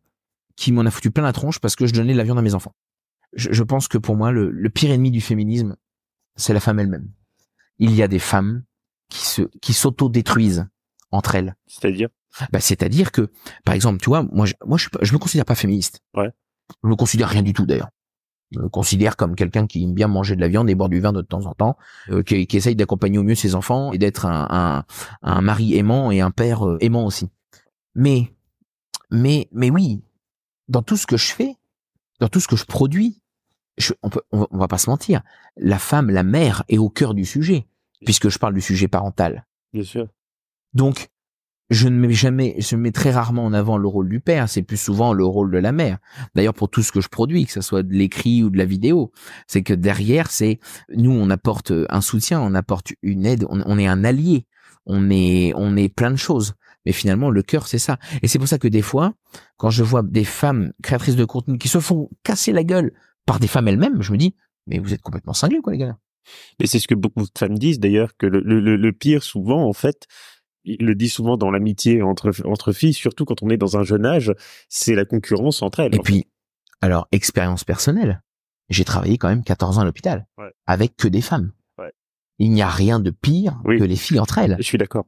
[0.55, 2.41] qui m'en a foutu plein la tronche parce que je donnais de la viande à
[2.43, 2.73] mes enfants.
[3.33, 5.75] Je, je pense que pour moi le, le pire ennemi du féminisme
[6.35, 7.09] c'est la femme elle-même.
[7.79, 8.63] Il y a des femmes
[9.09, 10.67] qui se qui s'auto-détruisent
[11.11, 11.55] entre elles.
[11.67, 12.09] C'est-à-dire?
[12.51, 13.29] Bah, c'est-à-dire que,
[13.65, 16.01] par exemple, tu vois, moi, je, moi, je, je me considère pas féministe.
[16.15, 16.31] Ouais.
[16.83, 17.89] Je me considère rien du tout d'ailleurs.
[18.51, 20.99] Je me considère comme quelqu'un qui aime bien manger de la viande et boire du
[20.99, 21.77] vin de temps en temps,
[22.09, 24.85] euh, qui, qui essaye d'accompagner au mieux ses enfants et d'être un, un,
[25.21, 27.29] un mari aimant et un père euh, aimant aussi.
[27.95, 28.33] Mais,
[29.11, 30.01] mais, mais oui,
[30.69, 31.55] dans tout ce que je fais,
[32.19, 33.21] dans tout ce que je produis,
[33.77, 35.21] je, on, peut, on va pas se mentir,
[35.57, 37.67] la femme, la mère est au cœur du sujet,
[38.05, 39.45] puisque je parle du sujet parental.
[39.73, 40.07] Bien sûr.
[40.73, 41.09] Donc,
[41.69, 44.63] je ne mets jamais, je mets très rarement en avant le rôle du père, c'est
[44.63, 45.97] plus souvent le rôle de la mère.
[46.33, 48.65] D'ailleurs, pour tout ce que je produis, que ce soit de l'écrit ou de la
[48.65, 49.11] vidéo,
[49.47, 50.59] c'est que derrière, c'est,
[50.95, 54.45] nous, on apporte un soutien, on apporte une aide, on, est un allié,
[54.85, 56.53] on est, on est plein de choses.
[56.85, 57.97] Mais finalement, le cœur, c'est ça.
[58.21, 59.13] Et c'est pour ça que des fois,
[59.57, 62.93] quand je vois des femmes créatrices de contenu qui se font casser la gueule
[63.25, 64.35] par des femmes elles-mêmes, je me dis,
[64.67, 65.97] mais vous êtes complètement cinglés, quoi, les gars.
[66.59, 69.67] Mais c'est ce que beaucoup de femmes disent d'ailleurs, que le, le- le pire souvent,
[69.67, 70.07] en fait,
[70.67, 73.83] il le dit souvent dans l'amitié entre, entre filles, surtout quand on est dans un
[73.83, 74.33] jeune âge,
[74.69, 75.95] c'est la concurrence entre elles.
[75.95, 76.25] Et puis,
[76.81, 78.21] alors, expérience personnelle.
[78.69, 80.27] J'ai travaillé quand même 14 ans à l'hôpital.
[80.37, 80.51] Ouais.
[80.65, 81.51] Avec que des femmes.
[81.77, 81.91] Ouais.
[82.37, 83.79] Il n'y a rien de pire Oui.
[83.79, 84.55] que les filles entre elles.
[84.59, 85.05] Je suis d'accord.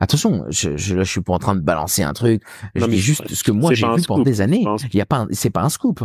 [0.00, 2.42] Attention, je, je, là, je suis pas en train de balancer un truc.
[2.76, 4.64] Je Non, dis juste ce que moi j'ai vu pendant des années.
[4.92, 6.04] Il y a pas, c'est pas un scoop.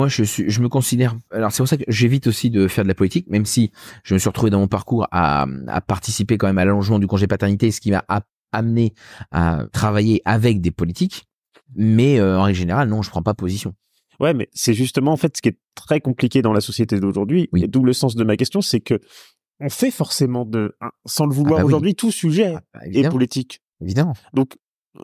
[0.00, 1.14] Moi, je suis, je me considère.
[1.30, 3.70] Alors, c'est pour ça que j'évite aussi de faire de la politique, même si
[4.02, 7.06] je me suis retrouvé dans mon parcours à, à participer quand même à l'allongement du
[7.06, 8.04] congé paternité, ce qui m'a
[8.52, 8.94] amené
[9.30, 11.24] à travailler avec des politiques.
[11.76, 13.74] Mais euh, en règle générale, non, je prends pas position.
[14.20, 17.48] Ouais, mais c'est justement en fait ce qui est très compliqué dans la société d'aujourd'hui.
[17.52, 17.66] Oui.
[17.68, 19.00] D'où le sens de ma question, c'est que
[19.60, 21.68] on fait forcément de, sans le vouloir bah oui.
[21.68, 23.60] aujourd'hui, tout sujet Ah, bah, est politique.
[23.82, 24.14] évidemment.
[24.32, 24.56] Donc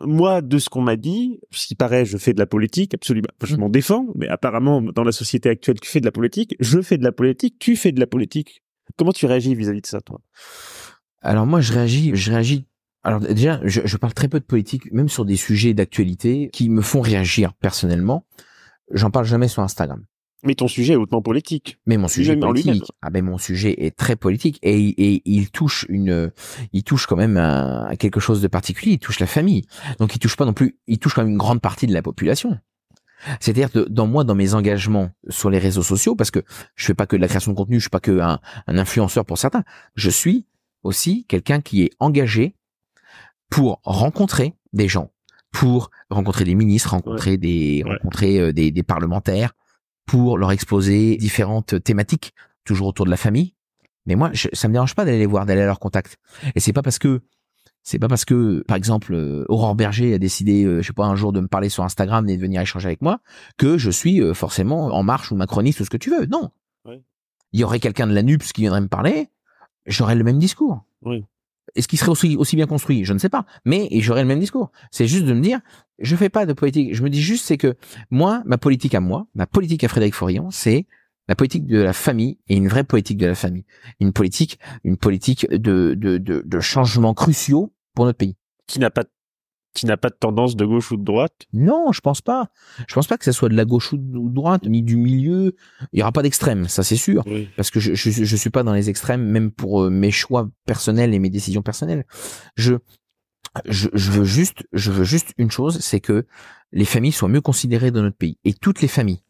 [0.05, 3.27] moi, de ce qu'on m'a dit, ce qui paraît, je fais de la politique, absolument.
[3.43, 3.59] Je Mm.
[3.59, 6.97] m'en défends, mais apparemment, dans la société actuelle, tu fais de la politique, je fais
[6.97, 8.63] de la politique, tu fais de la politique.
[8.97, 10.21] Comment tu réagis vis-à-vis de ça, toi?
[11.21, 12.65] Alors moi, je réagis, je réagis.
[13.03, 16.69] Alors déjà, je, je parle très peu de politique, même sur des sujets d'actualité qui
[16.69, 18.25] me font réagir personnellement.
[18.91, 20.03] J'en parle jamais sur Instagram.
[20.43, 21.77] Mais ton sujet est hautement politique.
[21.85, 25.51] Mais mon sujet Sujet politique, ah ben mon sujet est très politique et, et il
[25.51, 26.31] touche une,
[26.73, 28.93] il touche quand même à, quelque chose de particulier.
[28.93, 29.65] Il touche la famille,
[29.99, 32.01] donc il touche pas non plus, il touche quand même une grande partie de la
[32.01, 32.57] population.
[33.39, 36.39] C'est-à-dire dans moi, dans mes engagements sur les réseaux sociaux, parce que
[36.75, 38.77] je fais pas que de la création de contenu, je suis pas que un, un
[38.79, 39.63] influenceur pour certains,
[39.93, 40.47] je suis
[40.81, 42.55] aussi quelqu'un qui est engagé
[43.51, 45.11] pour rencontrer des gens,
[45.51, 47.91] pour rencontrer des ministres, rencontrer des Ouais.
[47.93, 49.53] rencontrer euh, des, des parlementaires,
[50.05, 52.33] pour leur exposer différentes thématiques,
[52.63, 53.55] toujours autour de la famille.
[54.05, 56.17] Mais moi, je, ça me dérange pas d'aller les voir, d'aller à leur contact.
[56.55, 57.21] Et c'est pas parce que
[57.83, 61.05] c'est pas parce que, par exemple, euh, Aurore Berger a décidé, euh, je sais pas,
[61.05, 63.21] un jour de me parler sur Instagram et de venir échanger avec moi,
[63.57, 66.25] que je suis euh, forcément en marche ou macroniste ou ce que tu veux.
[66.27, 66.51] Non.
[67.53, 69.27] Il y aurait quelqu'un de la NUPS qui viendrait me parler,
[69.85, 70.85] j'aurais le même discours.
[71.01, 71.25] Oui.
[71.75, 73.05] Est-ce qu'il serait aussi, aussi bien construit?
[73.05, 73.45] Je ne sais pas.
[73.65, 74.71] Mais j'aurais le même discours.
[74.91, 75.59] C'est juste de me dire,
[75.99, 76.93] je fais pas de politique.
[76.93, 77.75] Je me dis juste, c'est que
[78.09, 80.85] moi, ma politique à moi, ma politique à Frédéric Forillon, c'est
[81.27, 83.65] la politique de la famille et une vraie politique de la famille.
[83.99, 88.35] Une politique, une politique de, de, de, de changements cruciaux pour notre pays.
[88.67, 89.05] Qui n'a pas,
[89.73, 91.47] qui n'a pas de tendance de gauche ou de droite.
[91.53, 92.49] Non, je pense pas.
[92.87, 95.55] Je pense pas que ça soit de la gauche ou de droite, ni du milieu.
[95.93, 97.23] Il y aura pas d'extrême, ça c'est sûr.
[97.25, 97.49] Oui.
[97.55, 100.49] Parce que je, je, je suis pas dans les extrêmes, même pour euh, mes choix
[100.65, 102.05] personnels et mes décisions personnelles.
[102.55, 102.75] Je,
[103.65, 106.25] je, je veux juste, je veux juste une chose, c'est que
[106.71, 109.23] les familles soient mieux considérées dans notre pays et toutes les familles.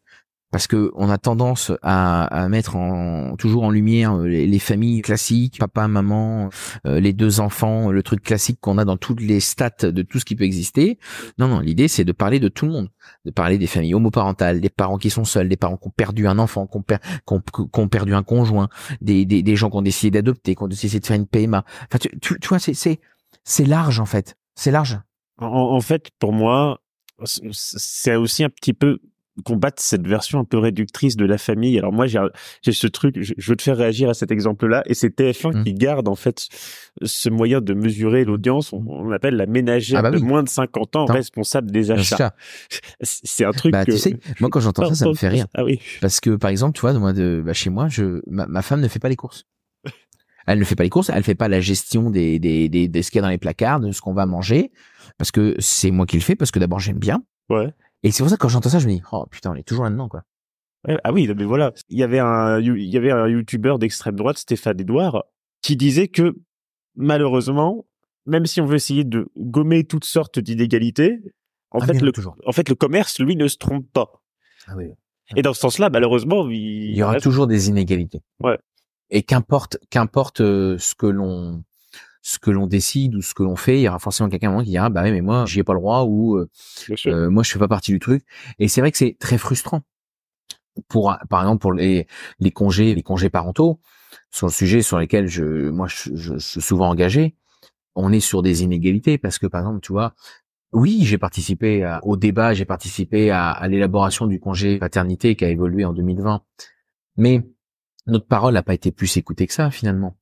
[0.52, 4.58] Parce que on a tendance à, à mettre en, toujours en lumière euh, les, les
[4.58, 6.50] familles classiques, papa, maman,
[6.86, 10.18] euh, les deux enfants, le truc classique qu'on a dans toutes les stats de tout
[10.20, 10.98] ce qui peut exister.
[11.38, 12.90] Non, non, l'idée c'est de parler de tout le monde,
[13.24, 16.28] de parler des familles homoparentales, des parents qui sont seuls, des parents qui ont perdu
[16.28, 17.34] un enfant, qui ont, per- qui
[17.80, 18.68] ont- perdu un conjoint,
[19.00, 21.64] des, des, gens qui ont décidé d'adopter, qui ont décidé de faire une PMA.
[21.88, 22.74] Enfin, tu, tu, tu vois, c'est
[23.44, 25.00] c'est large en fait, c'est large.
[25.38, 26.80] En, en fait, pour moi,
[27.24, 28.98] c'est aussi un petit peu
[29.44, 31.78] combattre cette version un peu réductrice de la famille.
[31.78, 34.94] Alors moi, j'ai ce truc, je, je veux te faire réagir à cet exemple-là, et
[34.94, 35.64] c'est TF1 Mm.
[35.64, 36.48] qui garde en fait
[37.02, 38.72] ce moyen de mesurer l'audience.
[38.72, 42.34] On, on appelle la ménagère Ah bah de moins de 50 ans responsable des achats.
[43.00, 45.46] C'est un truc Bah, que tu sais, moi quand j'entends ça, ça me fait rire.
[45.54, 45.80] Ah oui.
[46.00, 48.80] Parce que par exemple, tu vois, moi de bah, chez moi, je ma, ma femme
[48.80, 49.44] ne fait pas les courses.
[50.46, 53.02] Elle ne fait pas les courses, elle fait pas la gestion des des des, des
[53.02, 54.72] ce qu'il y a dans les placards, de ce qu'on va manger,
[55.16, 57.22] parce que c'est moi qui le fais, parce que d'abord j'aime bien.
[57.48, 57.72] Ouais.
[58.02, 59.62] Et c'est pour ça que quand j'entends ça, je me dis oh putain, on est
[59.66, 60.22] toujours là-dedans quoi.
[60.88, 61.72] Ouais, Ah oui, mais voilà.
[61.88, 65.24] Il y avait un, il y avait un youtubeur d'extrême droite, Stéphane Edouard,
[65.62, 66.34] qui disait que
[66.96, 67.86] malheureusement,
[68.26, 71.20] même si on veut essayer de gommer toutes sortes d'inégalités,
[71.70, 72.36] en Ah, fait, le, toujours.
[72.46, 74.22] en fait, le commerce, lui, ne se trompe pas.
[74.66, 74.90] Ah oui.
[75.36, 76.56] Et dans ce sens-là, malheureusement, il,
[76.90, 78.20] Il y aura toujours des inégalités.
[79.10, 81.62] et qu'importe qu'importe euh, ce que l'on
[82.22, 84.70] ce que l'on décide ou ce que l'on fait, il y aura forcément quelqu'un qui
[84.70, 86.48] dira bah oui mais moi j'y ai pas le droit ou euh,
[87.06, 88.24] euh, moi je fais pas partie du truc.
[88.58, 89.82] Et c'est vrai que c'est très frustrant.
[90.88, 92.06] Pour par exemple pour les
[92.38, 93.80] les congés les congés parentaux
[94.30, 97.34] sur le sujet sur lesquels je moi je, je, suis souvent engagé,
[97.94, 100.14] on est sur des inégalités parce que par exemple tu vois
[100.72, 105.50] oui, j'ai participé au débat, j'ai participé à, à l'élaboration du congé paternité qui a
[105.50, 106.42] évolué en 2020.
[107.18, 107.42] Mais
[108.06, 110.16] notre parole n'a pas été plus écoutée que ça finalement.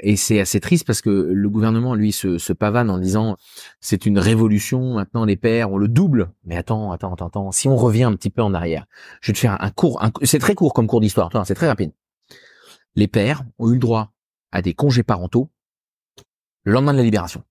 [0.00, 3.36] Et c'est assez triste parce que le gouvernement, lui, se, se pavane en disant
[3.80, 6.30] c'est une révolution, maintenant les pères, on le double.
[6.44, 7.52] Mais attends, attends, attends, attends.
[7.52, 8.86] Si on revient un petit peu en arrière,
[9.20, 11.92] je vais te faire un cours, c'est très court comme cours d'histoire, c'est très rapide.
[12.94, 14.12] Les pères ont eu le droit
[14.50, 15.50] à des congés parentaux
[16.68, 17.42] le lendemain de la libération,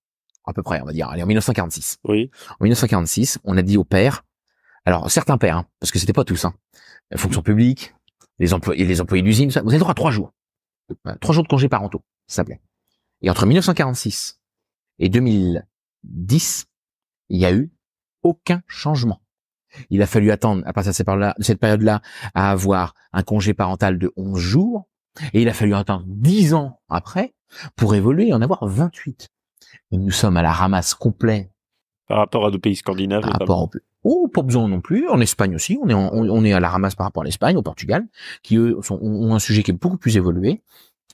[0.45, 1.97] à peu près, on va dire, allez, en 1946.
[2.03, 2.29] Oui.
[2.59, 4.23] En 1946, on a dit aux pères,
[4.85, 6.53] alors certains pères, hein, parce que c'était pas tous, hein,
[7.09, 7.95] la fonction publique,
[8.37, 10.33] les employés, les employés d'usine, vous avez droit à trois jours.
[11.19, 12.61] Trois jours de congés parentaux, ça s'appelait.
[13.21, 14.39] Et entre 1946
[14.99, 16.65] et 2010,
[17.29, 17.71] il y a eu
[18.23, 19.21] aucun changement.
[19.89, 22.01] Il a fallu attendre, à partir de cette période-là,
[22.33, 24.87] à avoir un congé parental de 11 jours.
[25.33, 27.33] Et il a fallu attendre 10 ans après
[27.75, 29.29] pour évoluer et en avoir 28.
[29.91, 31.51] nous sommes à la ramasse complet.
[32.07, 33.23] Par rapport à nos pays scandinaves.
[33.23, 33.69] Par rapport
[34.03, 35.09] Oh, pas besoin non plus.
[35.09, 37.61] En Espagne aussi, on est, on, est à la ramasse par rapport à l'Espagne, au
[37.61, 38.07] Portugal,
[38.41, 40.61] qui eux ont un sujet qui est beaucoup plus évolué.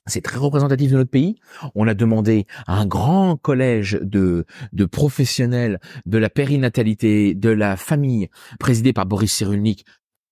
[0.05, 1.39] C'est très représentatif de notre pays.
[1.75, 7.77] On a demandé à un grand collège de, de professionnels de la périnatalité, de la
[7.77, 8.29] famille,
[8.59, 9.85] présidé par Boris Cyrulnik.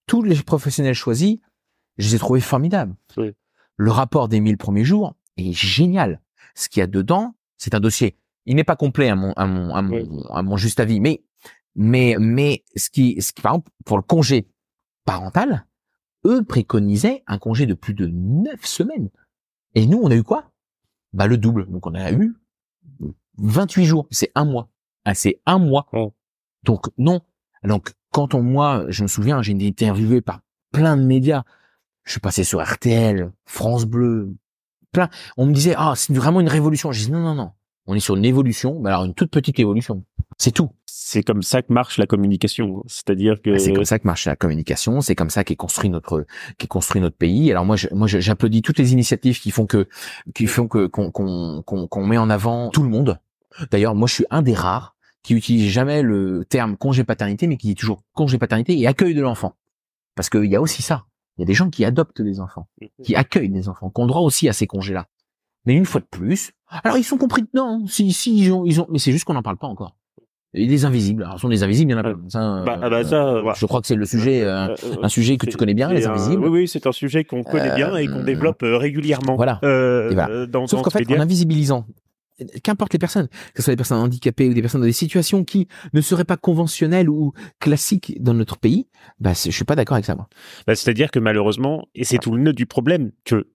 [0.08, 1.38] Tous les professionnels choisis,
[1.98, 2.96] je les ai trouvés formidables.
[3.78, 6.22] Le rapport des 1000 premiers jours est génial.
[6.54, 8.18] Ce qu'il y a dedans, c'est un dossier.
[8.46, 11.24] Il n'est pas complet à mon, à mon, à mon, à mon juste avis, mais
[11.76, 14.48] mais, mais ce qui, ce qui, par exemple, pour le congé
[15.06, 15.66] parental,
[16.26, 19.10] eux préconisaient un congé de plus de neuf semaines.
[19.76, 20.52] Et nous, on a eu quoi?
[21.14, 21.70] Bah le double.
[21.70, 22.36] Donc on a eu
[23.38, 24.08] 28 jours.
[24.12, 24.70] C'est un mois.
[25.06, 25.88] Ah, c'est un mois.
[25.94, 26.14] Oh.
[26.64, 27.22] Donc non.
[27.64, 30.42] Donc quand on, moi, je me souviens, j'ai été interviewé par
[30.72, 31.44] plein de médias.
[32.04, 34.36] Je suis passé sur RTL, France Bleu,
[34.92, 35.10] plein.
[35.38, 36.92] On me disait, ah, c'est vraiment une révolution.
[36.92, 37.52] Je dis, non, non, non.
[37.88, 40.04] On est sur une évolution, mais alors une toute petite évolution.
[40.38, 40.72] C'est tout.
[41.12, 42.86] C'est comme ça que marche la communication.
[42.88, 45.02] C'est-à-dire que ah, c'est comme ça que marche la communication.
[45.02, 46.26] C'est comme ça qu'est construit notre
[46.58, 47.52] qu'est construit notre pays.
[47.52, 49.90] Alors moi, moi, j'applaudis toutes les initiatives qui font que
[50.34, 53.20] qui font que qu'on qu'on qu'on met en avant tout le monde.
[53.72, 57.58] D'ailleurs, moi, je suis un des rares qui utilise jamais le terme congé paternité, mais
[57.58, 59.58] qui dit toujours congé paternité et accueil de l'enfant.
[60.16, 61.08] Parce qu'il y a aussi ça.
[61.38, 62.70] Il y a des gens qui adoptent des enfants,
[63.04, 65.08] qui accueillent des enfants, qui ont droit aussi à ces congés-là.
[65.66, 67.86] Mais une fois de plus, alors ils sont compris dedans.
[67.86, 69.98] Si, si ils ont, ils ont, mais c'est juste qu'on n'en parle pas encore.
[70.54, 71.24] Et des invisibles.
[71.24, 72.16] Alors, ce sont des invisibles, il y en a pas.
[72.28, 75.38] Ça, bah, ah bah ça, Je crois que c'est le sujet, euh, euh, un sujet
[75.38, 76.44] que tu connais bien, les invisibles.
[76.44, 79.36] oui, oui, c'est un sujet qu'on connaît bien et qu'on euh, développe régulièrement.
[79.38, 79.60] Voilà.
[79.62, 80.46] voilà.
[80.48, 81.86] Dans, Sauf qu'en fait, en invisibilisant,
[82.64, 85.46] qu'importe les personnes, que ce soit des personnes handicapées ou des personnes dans des situations
[85.46, 88.88] qui ne seraient pas conventionnelles ou classiques dans notre pays,
[89.22, 90.28] bah, je suis pas d'accord avec ça, moi.
[90.68, 93.48] Bah, c'est-à-dire que malheureusement, et c'est tout le nœud du problème, que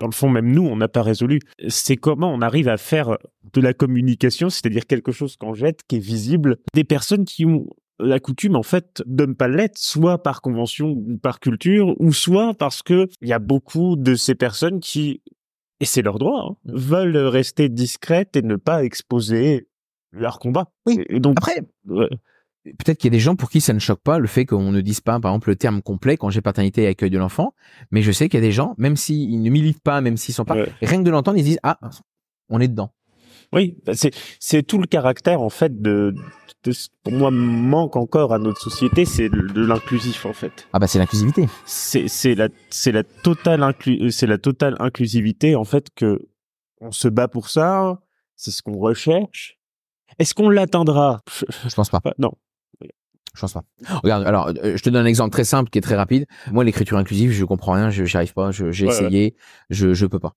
[0.00, 1.40] dans le fond, même nous, on n'a pas résolu.
[1.68, 3.16] C'est comment on arrive à faire
[3.52, 7.66] de la communication, c'est-à-dire quelque chose qu'on jette, qui est visible, des personnes qui ont
[8.00, 12.12] la coutume, en fait, de ne pas l'être, soit par convention ou par culture, ou
[12.12, 15.22] soit parce que il y a beaucoup de ces personnes qui,
[15.80, 19.68] et c'est leur droit, hein, veulent rester discrètes et ne pas exposer
[20.10, 20.70] leur combat.
[20.86, 21.04] Oui.
[21.08, 21.62] Et donc, après,
[22.64, 24.72] peut-être qu'il y a des gens pour qui ça ne choque pas le fait qu'on
[24.72, 27.54] ne dise pas, par exemple, le terme complet congé paternité et accueil de l'enfant.
[27.90, 30.34] Mais je sais qu'il y a des gens, même s'ils ne militent pas, même s'ils
[30.34, 31.78] sont pas, rien que de l'entendre, ils disent ah,
[32.48, 32.92] on est dedans.
[33.52, 34.10] Oui, bah, c'est
[34.40, 36.14] c'est tout le caractère en fait de,
[36.64, 40.66] de pour moi manque encore à notre société, c'est de l'inclusif en fait.
[40.72, 41.46] Ah bah c'est l'inclusivité.
[41.64, 46.20] C'est c'est la c'est la totale inclu c'est la totale inclusivité en fait que
[46.80, 48.00] on se bat pour ça,
[48.34, 49.58] c'est ce qu'on recherche.
[50.18, 51.22] Est-ce qu'on l'atteindra?
[51.68, 52.00] Je pense pas.
[52.18, 52.32] Non.
[53.34, 53.64] Je pense pas.
[54.02, 56.26] Regarde, alors, euh, je te donne un exemple très simple qui est très rapide.
[56.52, 59.36] Moi, l'écriture inclusive, je comprends rien, je j'y arrive pas, j'ai essayé,
[59.70, 60.34] je je peux pas.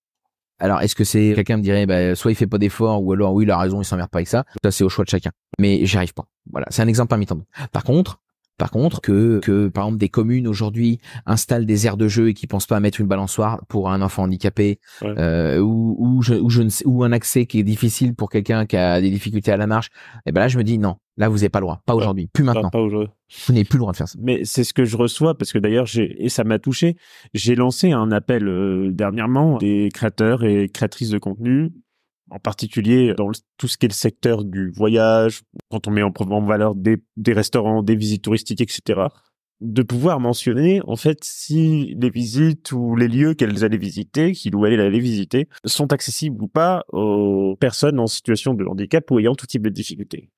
[0.60, 3.34] Alors, est-ce que c'est quelqu'un me dirait, bah, soit il fait pas d'effort, ou alors
[3.34, 4.44] oui, il a raison, il s'emmerde pas avec ça.
[4.64, 5.30] Ça, c'est au choix de chacun.
[5.60, 6.26] Mais j'y arrive pas.
[6.52, 7.48] Voilà, c'est un exemple parmi tant d'autres.
[7.72, 8.20] Par contre,
[8.58, 12.34] par contre, que, que par exemple des communes aujourd'hui installent des aires de jeu et
[12.34, 16.34] qui pensent pas à mettre une balançoire pour un enfant handicapé, euh, ou, ou, je,
[16.34, 19.10] ou, je ne sais, ou un accès qui est difficile pour quelqu'un qui a des
[19.10, 21.50] difficultés à la marche, et eh ben là je me dis non, là vous n'avez
[21.50, 22.70] pas le droit, pas aujourd'hui, plus maintenant.
[22.70, 23.12] Pas, aujourd'hui.
[23.46, 24.18] Vous n'avez plus le droit de faire ça.
[24.22, 26.96] Mais c'est ce que je reçois parce que d'ailleurs j'ai et ça m'a touché.
[27.34, 31.72] J'ai lancé un appel euh, dernièrement des créateurs et créatrices de contenu
[32.30, 36.12] en particulier dans tout ce qui est le secteur du voyage, quand on met en,
[36.42, 39.08] valeur des, des restaurants, des visites touristiques, etc.
[39.62, 44.56] de pouvoir mentionner en fait si les visites ou les lieux qu'elles allaient visiter, qu'il
[44.56, 49.20] ou elle allait visiter, sont accessibles ou pas aux personnes en situation de handicap ou
[49.20, 50.30] ayant tout type de difficultés.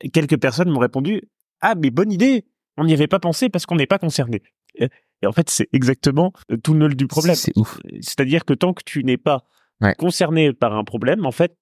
[0.00, 1.22] Et quelques personnes m'ont répondu
[1.60, 2.44] ah mais bonne idée,
[2.76, 4.42] on n'y avait pas pensé parce qu'on n'est pas concerné.
[4.78, 6.32] Et en fait c'est exactement
[6.62, 7.34] tout le nœud du problème.
[7.34, 7.78] C'est ouf.
[8.00, 9.44] C'est-à-dire que tant que tu n'es pas
[9.80, 9.94] Ouais.
[9.98, 11.54] concerné par un problème, en fait,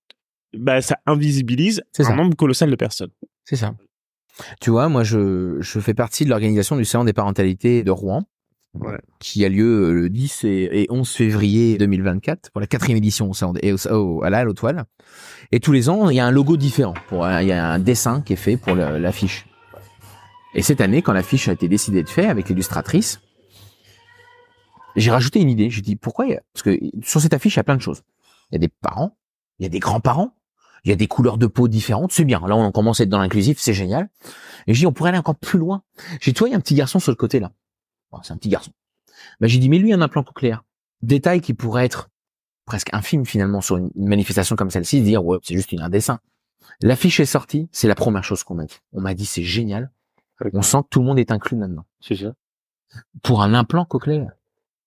[0.56, 2.14] bah ça invisibilise un ça.
[2.14, 3.10] nombre colossal de personnes.
[3.44, 3.74] C'est ça.
[4.60, 8.24] Tu vois, moi, je, je fais partie de l'organisation du Salon des parentalités de Rouen,
[8.74, 8.98] Ouais.
[9.20, 14.22] qui a lieu le 10 et, et 11 février 2024 pour la quatrième édition au
[14.24, 14.82] à la Toiles.
[15.52, 16.94] Et tous les ans, il y a un logo différent.
[17.08, 19.46] Pour, il y a un dessin qui est fait pour l'affiche.
[20.54, 23.20] Et cette année, quand l'affiche a été décidée de faire avec l'illustratrice,
[24.96, 25.70] j'ai rajouté une idée.
[25.70, 27.76] J'ai dit pourquoi il y a- Parce que sur cette affiche, il y a plein
[27.76, 28.02] de choses.
[28.50, 29.16] Il y a des parents,
[29.58, 30.34] il y a des grands-parents,
[30.84, 32.12] il y a des couleurs de peau différentes.
[32.12, 32.40] C'est bien.
[32.46, 34.08] Là, on commence à être dans l'inclusif, c'est génial.
[34.66, 35.82] Et j'ai dit, on pourrait aller encore plus loin.
[36.20, 37.52] J'ai dit, toi, il y a un petit garçon sur le côté là.
[38.12, 38.70] Bon, c'est un petit garçon.
[39.40, 40.62] Ben, j'ai dit, mais lui, un implant cochléaire.
[41.02, 42.10] Détail qui pourrait être
[42.66, 46.20] presque infime finalement sur une manifestation comme celle-ci, dire, ouais, c'est juste une- un dessin.
[46.80, 48.78] L'affiche est sortie, c'est la première chose qu'on m'a dit.
[48.92, 49.90] On m'a dit, c'est génial.
[50.52, 51.84] On sent que tout le monde est inclus là-dedans.
[52.00, 52.34] C'est ça.
[53.22, 54.32] Pour un implant cochléaire.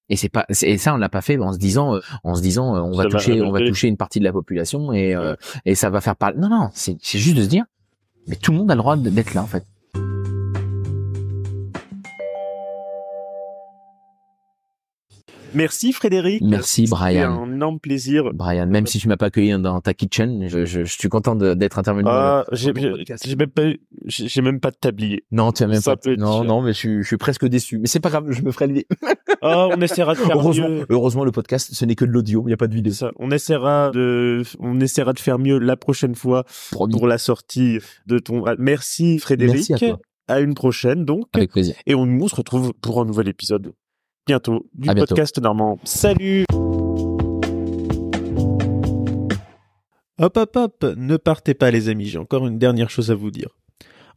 [0.10, 2.42] Et c'est pas, et ça, on l'a pas fait en se disant, euh, en se
[2.42, 4.94] disant, euh, on va Ça va toucher, on va toucher une partie de la population
[4.94, 5.36] et, euh,
[5.66, 6.38] et ça va faire parler.
[6.38, 7.66] Non, non, c'est, c'est juste de se dire,
[8.28, 9.66] mais tout le monde a le droit d'être là, en fait.
[15.54, 16.42] Merci Frédéric.
[16.44, 17.44] Merci, C'était Brian.
[17.44, 18.32] un énorme plaisir.
[18.34, 21.36] Brian, même si tu m'as pas accueilli dans ta kitchen, je, je, je suis content
[21.36, 22.06] d'être intervenu.
[22.08, 23.64] Ah, j'ai même pas
[24.06, 25.24] j'ai même pas de tablier.
[25.32, 26.16] Non, tu as même Ça pas.
[26.16, 27.78] Non, non, mais je suis, je suis presque déçu.
[27.80, 28.88] Mais c'est pas grave, je me ferai lever.
[29.42, 30.86] Oh, on essaiera de faire Heureusement, mieux.
[30.90, 32.94] heureusement, le podcast, ce n'est que de l'audio, il n'y a pas de vidéo.
[32.94, 33.12] Ça.
[33.18, 36.94] On essaiera de, on essaiera de faire mieux la prochaine fois Promis.
[36.94, 38.46] pour la sortie de ton.
[38.46, 39.70] Ah, Merci Frédéric.
[39.70, 40.00] Merci à toi.
[40.30, 41.28] À une prochaine donc.
[41.34, 41.76] Avec plaisir.
[41.86, 43.74] Et on, on se retrouve pour un nouvel épisode
[44.28, 45.16] bientôt du À bientôt.
[45.16, 45.80] podcast normand.
[45.86, 46.46] Salut.
[50.20, 53.32] Hop hop hop, ne partez pas les amis, j'ai encore une dernière chose à vous
[53.32, 53.50] dire.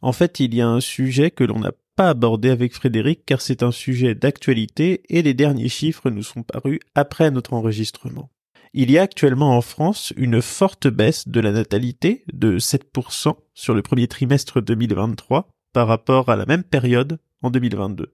[0.01, 3.39] En fait, il y a un sujet que l'on n'a pas abordé avec Frédéric car
[3.39, 8.31] c'est un sujet d'actualité et les derniers chiffres nous sont parus après notre enregistrement.
[8.73, 13.73] Il y a actuellement en France une forte baisse de la natalité de 7% sur
[13.75, 18.11] le premier trimestre 2023 par rapport à la même période en 2022.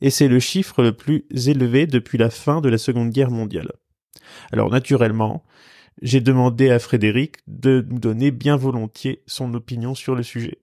[0.00, 3.72] Et c'est le chiffre le plus élevé depuis la fin de la Seconde Guerre mondiale.
[4.52, 5.44] Alors naturellement,
[6.02, 10.58] j'ai demandé à Frédéric de nous donner bien volontiers son opinion sur le sujet.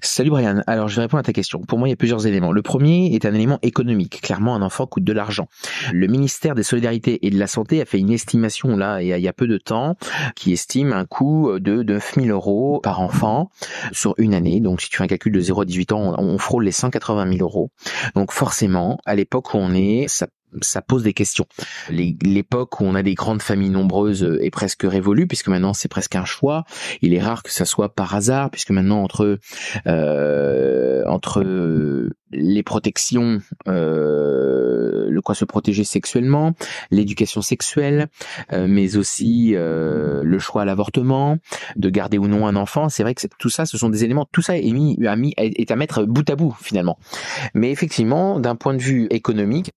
[0.00, 0.62] Salut Brian.
[0.66, 1.60] Alors, je vais répondre à ta question.
[1.60, 2.52] Pour moi, il y a plusieurs éléments.
[2.52, 4.20] Le premier est un élément économique.
[4.22, 5.48] Clairement, un enfant coûte de l'argent.
[5.92, 9.28] Le ministère des Solidarités et de la Santé a fait une estimation, là, il y
[9.28, 9.96] a, peu de temps,
[10.36, 13.50] qui estime un coût de 9000 euros par enfant
[13.92, 14.60] sur une année.
[14.60, 17.32] Donc, si tu fais un calcul de 0 à 18 ans, on frôle les 180
[17.36, 17.70] 000 euros.
[18.14, 20.26] Donc, forcément, à l'époque où on est, ça
[20.62, 21.46] ça pose des questions.
[21.90, 25.88] L'époque où on a des grandes familles nombreuses euh, est presque révolue, puisque maintenant c'est
[25.88, 26.64] presque un choix.
[27.02, 29.38] Il est rare que ça soit par hasard, puisque maintenant entre
[29.86, 36.52] euh, entre euh, les protections, euh, le quoi se protéger sexuellement,
[36.90, 38.08] l'éducation sexuelle,
[38.52, 41.38] euh, mais aussi euh, le choix à l'avortement,
[41.76, 42.88] de garder ou non un enfant.
[42.88, 44.26] C'est vrai que tout ça, ce sont des éléments.
[44.32, 44.98] Tout ça est mis-
[45.36, 46.98] est à mettre bout à bout finalement.
[47.54, 49.72] Mais effectivement, d'un point de vue économique.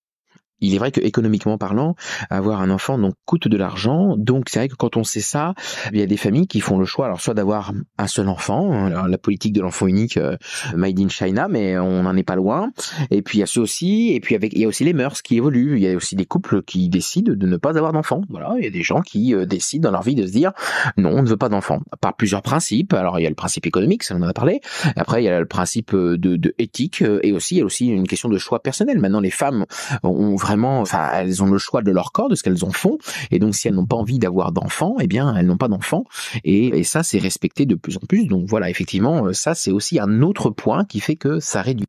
[0.60, 1.96] Il est vrai que économiquement parlant,
[2.30, 4.16] avoir un enfant donc coûte de l'argent.
[4.18, 5.54] Donc c'est vrai que quand on sait ça,
[5.94, 8.86] il y a des familles qui font le choix, alors soit d'avoir un seul enfant,
[8.86, 10.36] alors la politique de l'enfant unique, euh,
[10.76, 12.72] made in China, mais on n'en est pas loin.
[13.12, 14.94] Et puis il y a ceux aussi, et puis avec il y a aussi les
[14.94, 15.78] mœurs qui évoluent.
[15.78, 18.22] Il y a aussi des couples qui décident de ne pas avoir d'enfants.
[18.30, 20.54] Voilà, il y a des gens qui euh, décident dans leur vie de se dire
[20.98, 21.82] non, on ne veut pas d'enfants.
[22.02, 22.94] Par plusieurs principes.
[22.94, 24.62] Alors il y a le principe économique, ça on en a parlé.
[24.96, 27.66] Après il y a le principe euh, de, de éthique, et aussi il y a
[27.66, 29.00] aussi une question de choix personnel.
[29.00, 29.66] Maintenant les femmes
[30.04, 32.98] ont vraiment, enfin, elles ont le choix de leur corps, de ce qu'elles en font,
[33.32, 36.06] et donc si elles n'ont pas envie d'avoir d'enfants, eh bien, elles n'ont pas d'enfants,
[36.44, 38.26] et, et ça, c'est respecté de plus en plus.
[38.28, 41.88] Donc voilà, effectivement, euh, ça, c'est aussi un autre point qui fait que ça réduit.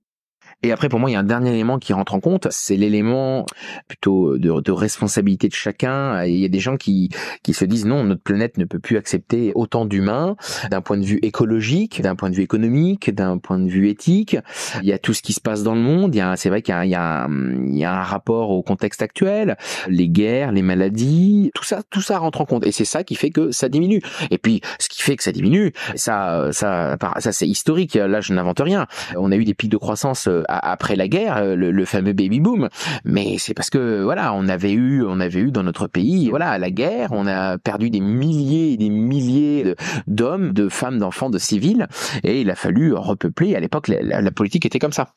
[0.62, 2.76] Et après, pour moi, il y a un dernier élément qui rentre en compte, c'est
[2.76, 3.46] l'élément
[3.86, 6.24] plutôt de, de responsabilité de chacun.
[6.24, 7.10] Il y a des gens qui,
[7.42, 10.36] qui se disent non, notre planète ne peut plus accepter autant d'humains
[10.70, 14.36] d'un point de vue écologique, d'un point de vue économique, d'un point de vue éthique.
[14.82, 16.14] Il y a tout ce qui se passe dans le monde.
[16.14, 19.02] Il y a, c'est vrai qu'il y a, y y a un rapport au contexte
[19.02, 19.56] actuel,
[19.88, 22.66] les guerres, les maladies, tout ça, tout ça rentre en compte.
[22.66, 24.02] Et c'est ça qui fait que ça diminue.
[24.30, 27.94] Et puis, ce qui fait que ça diminue, ça, ça, ça, c'est historique.
[27.94, 28.86] Là, je n'invente rien.
[29.16, 32.40] On a eu des pics de croissance euh, après la guerre, euh, le, fameux baby
[32.40, 32.68] boom.
[33.04, 36.58] Mais c'est parce que voilà, on avait eu, on avait eu dans notre pays, voilà,
[36.58, 39.74] la guerre, on a perdu des milliers et des milliers
[40.06, 41.86] d'hommes, de femmes, d'enfants, de civils,
[42.24, 43.54] et il a fallu repeupler.
[43.54, 45.12] À l'époque, la, la- la politique était comme ça.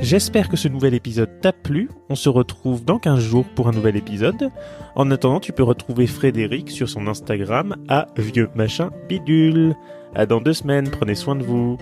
[0.00, 1.90] J'espère que ce nouvel épisode t'a plu.
[2.08, 4.50] On se retrouve dans 15 jours pour un nouvel épisode.
[4.94, 9.74] En attendant, tu peux retrouver Frédéric sur son Instagram à vieux machin bidule.
[10.14, 11.78] À dans deux semaines, prenez soin de vous.